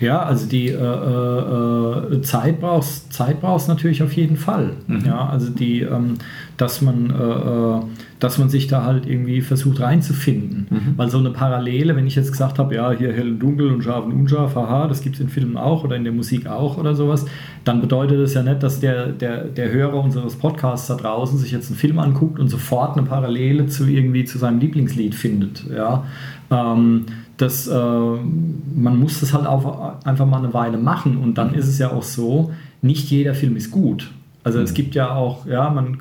[0.00, 4.74] Ja, also die äh, äh, äh, Zeit brauchst Zeit brauchst natürlich auf jeden Fall.
[4.86, 5.04] Mhm.
[5.04, 6.14] Ja, also die, ähm,
[6.56, 7.80] dass man, äh, äh,
[8.20, 10.68] dass man sich da halt irgendwie versucht reinzufinden.
[10.70, 10.94] Mhm.
[10.96, 13.82] Weil so eine Parallele, wenn ich jetzt gesagt habe, ja, hier hell und dunkel und
[13.82, 16.78] scharf und unscharf, haha, das gibt es in Filmen auch oder in der Musik auch
[16.78, 17.26] oder sowas,
[17.64, 21.50] dann bedeutet das ja nicht, dass der, der, der Hörer unseres Podcasts da draußen sich
[21.50, 25.64] jetzt einen Film anguckt und sofort eine Parallele zu irgendwie zu seinem Lieblingslied findet.
[25.68, 26.04] Ja.
[26.50, 27.06] Ähm,
[27.38, 31.68] das, äh, man muss das halt auch einfach mal eine Weile machen und dann ist
[31.68, 34.10] es ja auch so, nicht jeder Film ist gut.
[34.44, 34.74] Also es mhm.
[34.74, 35.98] gibt ja auch, ja, man,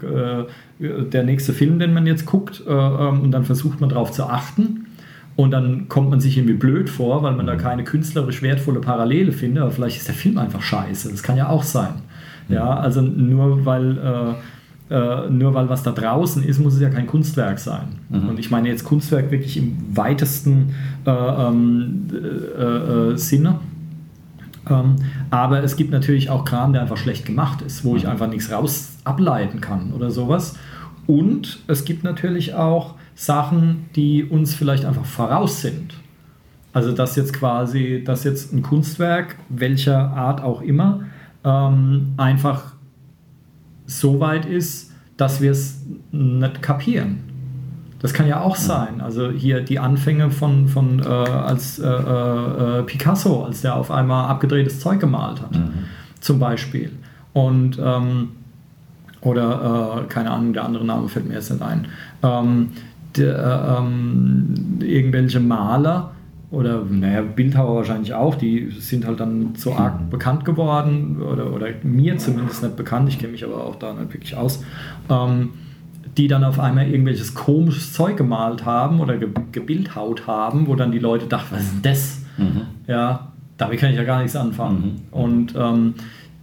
[0.79, 4.11] äh, der nächste Film, den man jetzt guckt äh, ähm, und dann versucht man darauf
[4.11, 4.87] zu achten
[5.35, 7.59] und dann kommt man sich irgendwie blöd vor, weil man da mhm.
[7.59, 11.49] keine künstlerisch wertvolle Parallele findet, aber vielleicht ist der Film einfach scheiße, das kann ja
[11.49, 12.01] auch sein.
[12.47, 12.55] Mhm.
[12.55, 14.33] Ja, also nur weil äh,
[14.89, 17.87] äh, nur weil was da draußen ist, muss es ja kein Kunstwerk sein.
[18.09, 18.29] Mhm.
[18.29, 20.75] Und ich meine jetzt Kunstwerk wirklich im weitesten
[21.07, 23.59] äh, ähm, äh, äh, Sinne.
[24.69, 24.97] Ähm,
[25.29, 27.97] aber es gibt natürlich auch Kram, der einfach schlecht gemacht ist, wo mhm.
[27.97, 30.57] ich einfach nichts raus ableiten kann oder sowas.
[31.07, 35.93] Und es gibt natürlich auch Sachen, die uns vielleicht einfach voraus sind.
[36.73, 41.05] Also dass jetzt quasi, dass jetzt ein Kunstwerk, welcher Art auch immer,
[41.45, 42.73] ähm, einfach
[43.85, 47.26] so weit ist, dass wir es nicht kapieren.
[47.99, 49.01] Das kann ja auch sein.
[49.01, 54.29] Also hier die Anfänge von, von äh, als äh, äh, Picasso, als der auf einmal
[54.29, 55.85] abgedrehtes Zeug gemalt hat, mhm.
[56.19, 56.91] zum Beispiel.
[57.33, 58.29] Und ähm,
[59.21, 61.87] oder äh, keine Ahnung, der andere Name fällt mir jetzt nicht ein.
[62.21, 62.69] Ähm,
[63.15, 66.11] der, ähm, irgendwelche Maler,
[66.49, 70.09] oder naja, Bildhauer wahrscheinlich auch, die sind halt dann so arg mhm.
[70.09, 74.13] bekannt geworden oder, oder mir zumindest nicht bekannt, ich kenne mich aber auch da nicht
[74.13, 74.63] wirklich aus,
[75.09, 75.49] ähm,
[76.17, 80.91] die dann auf einmal irgendwelches komisches Zeug gemalt haben oder ge gebildhaut haben, wo dann
[80.91, 82.21] die Leute dachten, was ist denn das?
[82.37, 82.61] Mhm.
[82.87, 85.01] Ja, damit kann ich ja gar nichts anfangen.
[85.11, 85.19] Mhm.
[85.19, 85.93] Und ähm,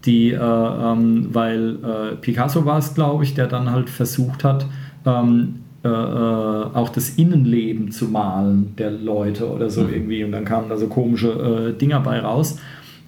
[0.05, 4.67] die, äh, ähm, weil äh, Picasso war es, glaube ich, der dann halt versucht hat,
[5.07, 9.93] ähm, äh, äh, auch das Innenleben zu malen der Leute oder so mhm.
[9.93, 10.25] irgendwie.
[10.25, 12.59] Und dann kamen da so komische äh, Dinger bei raus.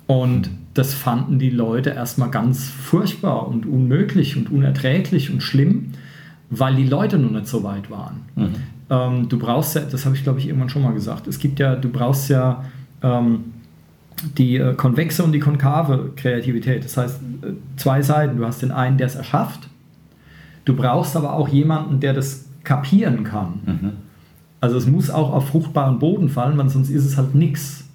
[0.06, 5.92] Und das fanden die Leute erstmal ganz furchtbar und unmöglich und unerträglich und schlimm,
[6.50, 8.22] weil die Leute noch nicht so weit waren.
[8.34, 8.54] Mhm.
[8.88, 11.58] Ähm, du brauchst ja, das habe ich glaube ich irgendwann schon mal gesagt, es gibt
[11.58, 12.64] ja, du brauchst ja
[13.02, 13.52] ähm,
[14.38, 16.84] die äh, konvexe und die konkave Kreativität.
[16.84, 18.36] Das heißt, äh, zwei Seiten.
[18.36, 19.68] Du hast den einen, der es erschafft.
[20.64, 23.60] Du brauchst aber auch jemanden, der das kapieren kann.
[23.64, 23.92] Mhm.
[24.60, 27.85] Also es muss auch auf fruchtbaren Boden fallen, weil sonst ist es halt nichts.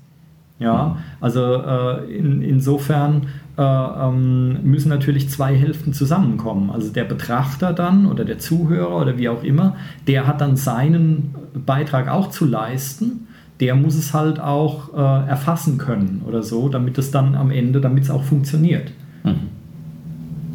[0.62, 0.95] Ja, mhm.
[1.20, 3.24] also äh, in, insofern
[3.57, 6.70] äh, ähm, müssen natürlich zwei Hälften zusammenkommen.
[6.70, 9.76] Also der Betrachter dann oder der Zuhörer oder wie auch immer,
[10.07, 11.34] der hat dann seinen
[11.66, 13.28] Beitrag auch zu leisten.
[13.59, 17.82] Der muss es halt auch äh, erfassen können oder so, damit es dann am Ende,
[17.82, 18.91] damit es auch funktioniert.
[19.24, 19.49] Mhm.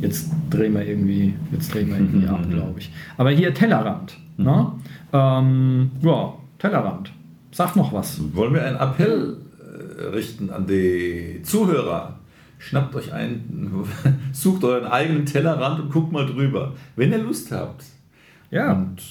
[0.00, 2.92] Jetzt drehen wir irgendwie, jetzt drehen wir irgendwie ab, glaube ich.
[3.16, 4.16] Aber hier Tellerrand.
[4.36, 4.44] Mhm.
[4.44, 4.66] Ne?
[5.12, 7.12] Ähm, ja, Tellerrand.
[7.50, 8.20] Sag noch was.
[8.34, 9.38] Wollen wir einen Appell
[9.98, 12.18] richten an die Zuhörer?
[12.58, 13.70] Schnappt euch ein,
[14.32, 17.84] sucht euren eigenen Tellerrand und guckt mal drüber, wenn ihr Lust habt.
[18.50, 18.72] Ja.
[18.72, 19.02] Und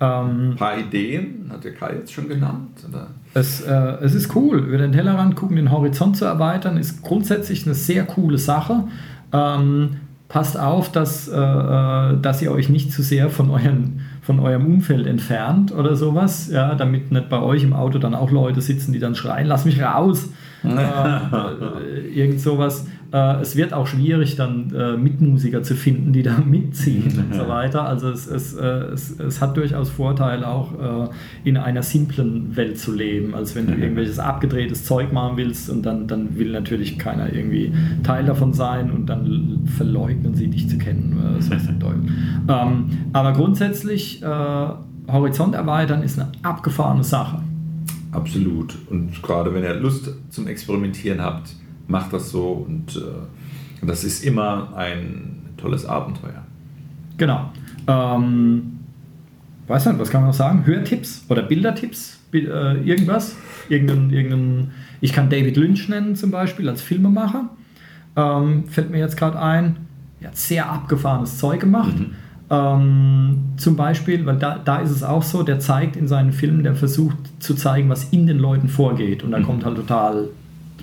[0.00, 2.84] ähm, ein paar Ideen hat der Kai jetzt schon genannt.
[2.88, 3.08] Oder?
[3.34, 7.66] Es, äh, es ist cool, über den Tellerrand gucken, den Horizont zu erweitern, ist grundsätzlich
[7.66, 8.84] eine sehr coole Sache.
[9.32, 9.96] Ähm,
[10.30, 14.64] passt auf, dass, äh, äh, dass ihr euch nicht zu sehr von, euren, von eurem
[14.64, 18.92] Umfeld entfernt oder sowas, ja, damit nicht bei euch im Auto dann auch Leute sitzen,
[18.92, 20.30] die dann schreien, lass mich raus.
[20.64, 22.86] äh, äh irgend sowas.
[23.12, 27.48] Äh, es wird auch schwierig, dann äh, Mitmusiker zu finden, die da mitziehen und so
[27.48, 27.86] weiter.
[27.86, 32.78] Also es, es, äh, es, es hat durchaus Vorteile, auch äh, in einer simplen Welt
[32.78, 36.98] zu leben, als wenn du irgendwelches abgedrehtes Zeug machen willst und dann, dann will natürlich
[36.98, 41.18] keiner irgendwie Teil davon sein und dann verleugnen sie dich zu kennen.
[41.36, 41.50] Das
[42.48, 44.26] ähm, aber grundsätzlich, äh,
[45.12, 47.42] Horizont erweitern ist eine abgefahrene Sache.
[48.12, 48.76] Absolut.
[48.90, 51.54] Und gerade wenn ihr Lust zum Experimentieren habt,
[51.90, 56.44] macht das so und äh, das ist immer ein tolles Abenteuer.
[57.16, 57.50] Genau.
[57.86, 58.78] Ähm,
[59.66, 60.64] weiß nicht, was kann man noch sagen?
[60.64, 62.18] Hörtipps oder Bildertipps?
[62.32, 63.36] Äh, irgendwas?
[63.68, 64.70] Irgendein, irgendein,
[65.00, 67.50] ich kann David Lynch nennen zum Beispiel als Filmemacher.
[68.16, 69.76] Ähm, fällt mir jetzt gerade ein.
[70.20, 71.98] Er hat sehr abgefahrenes Zeug gemacht.
[71.98, 72.14] Mhm.
[72.50, 76.64] Ähm, zum Beispiel, weil da, da ist es auch so, der zeigt in seinen Filmen,
[76.64, 79.22] der versucht zu zeigen, was in den Leuten vorgeht.
[79.22, 80.28] Und da kommt halt total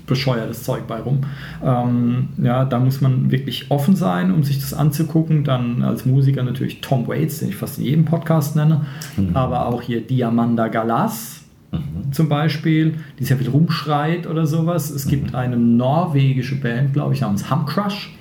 [0.08, 1.20] bescheuertes Zeug bei rum.
[1.64, 5.44] Ähm, ja, da muss man wirklich offen sein, um sich das anzugucken.
[5.44, 8.86] Dann als Musiker natürlich Tom Waits, den ich fast in jedem Podcast nenne,
[9.16, 9.36] mhm.
[9.36, 11.42] aber auch hier Diamanda Galas
[11.72, 12.12] mhm.
[12.12, 14.90] zum Beispiel, die sehr viel rumschreit oder sowas.
[14.90, 15.36] Es gibt mhm.
[15.36, 18.16] eine norwegische Band, glaube ich, namens Humcrush,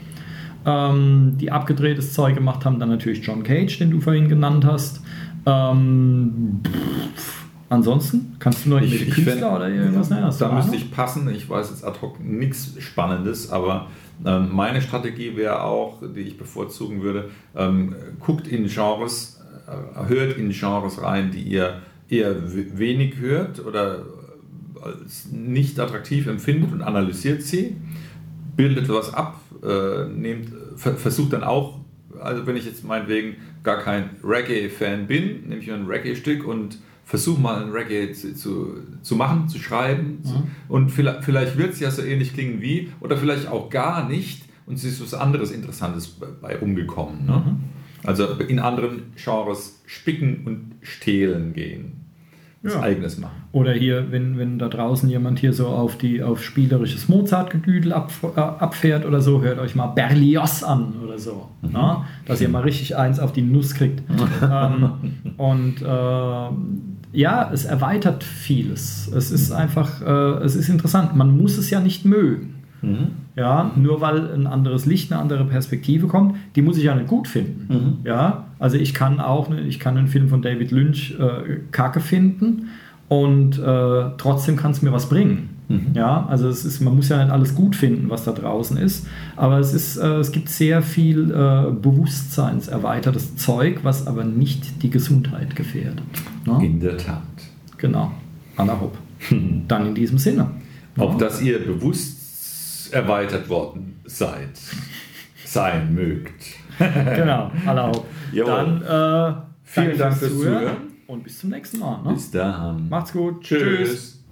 [0.66, 2.78] ähm, die abgedrehtes Zeug gemacht haben.
[2.80, 5.03] Dann natürlich John Cage, den du vorhin genannt hast.
[5.47, 6.61] Ähm,
[7.16, 7.36] pff,
[7.69, 10.33] Ansonsten kannst du noch irgendwelche Künstler find, oder irgendwas nennen?
[10.39, 11.29] Da müsste ich passen.
[11.31, 13.89] Ich weiß jetzt ad hoc nichts Spannendes, aber
[14.25, 20.37] ähm, meine Strategie wäre auch, die ich bevorzugen würde, ähm, guckt in Genres, äh, hört
[20.37, 22.37] in Genres rein, die ihr eher
[22.79, 24.05] wenig hört oder
[24.81, 27.77] als nicht attraktiv empfindet und analysiert sie,
[28.57, 31.81] bildet was ab, äh, nehmt, versucht dann auch,
[32.21, 36.79] also wenn ich jetzt meinetwegen gar kein Reggae-Fan bin, nehme ich mir ein Reggae-Stück und
[37.07, 40.19] versuch mal ein Reggae zu, zu, zu machen, zu schreiben.
[40.25, 40.43] Mhm.
[40.69, 44.43] Und vielleicht, vielleicht wird es ja so ähnlich klingen wie, oder vielleicht auch gar nicht.
[44.67, 47.25] Und es ist was anderes Interessantes bei rumgekommen.
[47.25, 47.33] Ne?
[47.47, 47.57] Mhm.
[48.05, 51.93] Also in anderen Genres spicken und stehlen gehen.
[52.63, 52.81] Was ja.
[52.81, 53.45] eigenes machen.
[53.53, 58.11] Oder hier, wenn, wenn da draußen jemand hier so auf, die, auf spielerisches Mozart-Gedüdel ab,
[58.35, 61.49] äh, abfährt oder so, hört euch mal Berlioz an oder so.
[61.63, 61.69] Mhm.
[61.73, 62.07] Na?
[62.25, 64.03] Dass ihr mal richtig eins auf die Nuss kriegt.
[64.43, 64.91] ähm,
[65.37, 66.49] und äh,
[67.17, 69.11] ja, es erweitert vieles.
[69.14, 71.17] Es ist einfach, äh, es ist interessant.
[71.17, 72.62] Man muss es ja nicht mögen.
[72.83, 73.07] Mhm.
[73.37, 77.09] Ja, nur weil ein anderes Licht, eine andere Perspektive kommt, die muss ich ja nicht
[77.09, 77.67] gut finden.
[77.69, 78.07] Mhm.
[78.07, 82.69] Ja, also ich kann auch, ich kann einen Film von David Lynch äh, kacke finden
[83.09, 85.56] und äh, trotzdem kann es mir was bringen.
[85.69, 85.93] Mhm.
[85.95, 89.07] Ja, also es ist, man muss ja nicht alles gut finden, was da draußen ist,
[89.35, 94.91] aber es, ist, äh, es gibt sehr viel äh, bewusstseinserweitertes Zeug, was aber nicht die
[94.91, 96.05] Gesundheit gefährdet.
[96.45, 96.64] Ne?
[96.64, 97.23] In der Tat.
[97.79, 98.12] Genau,
[98.57, 98.97] aller Hopp.
[99.69, 100.51] Dann in diesem Sinne.
[100.99, 101.19] Auf ja.
[101.19, 104.59] dass ihr bewusst erweitert worden seid,
[105.45, 106.45] sein mögt.
[106.79, 108.07] genau, aller Hopp.
[108.33, 110.77] Dann äh, vielen Dank fürs Zuhören.
[111.07, 112.03] Und bis zum nächsten Mal.
[112.03, 112.14] Ne?
[112.14, 112.89] Bis dann.
[112.89, 113.43] Macht's gut.
[113.43, 114.25] Tschüss.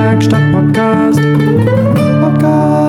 [0.00, 1.20] Musikwerkstatt Podcast.
[2.20, 2.79] Podcast.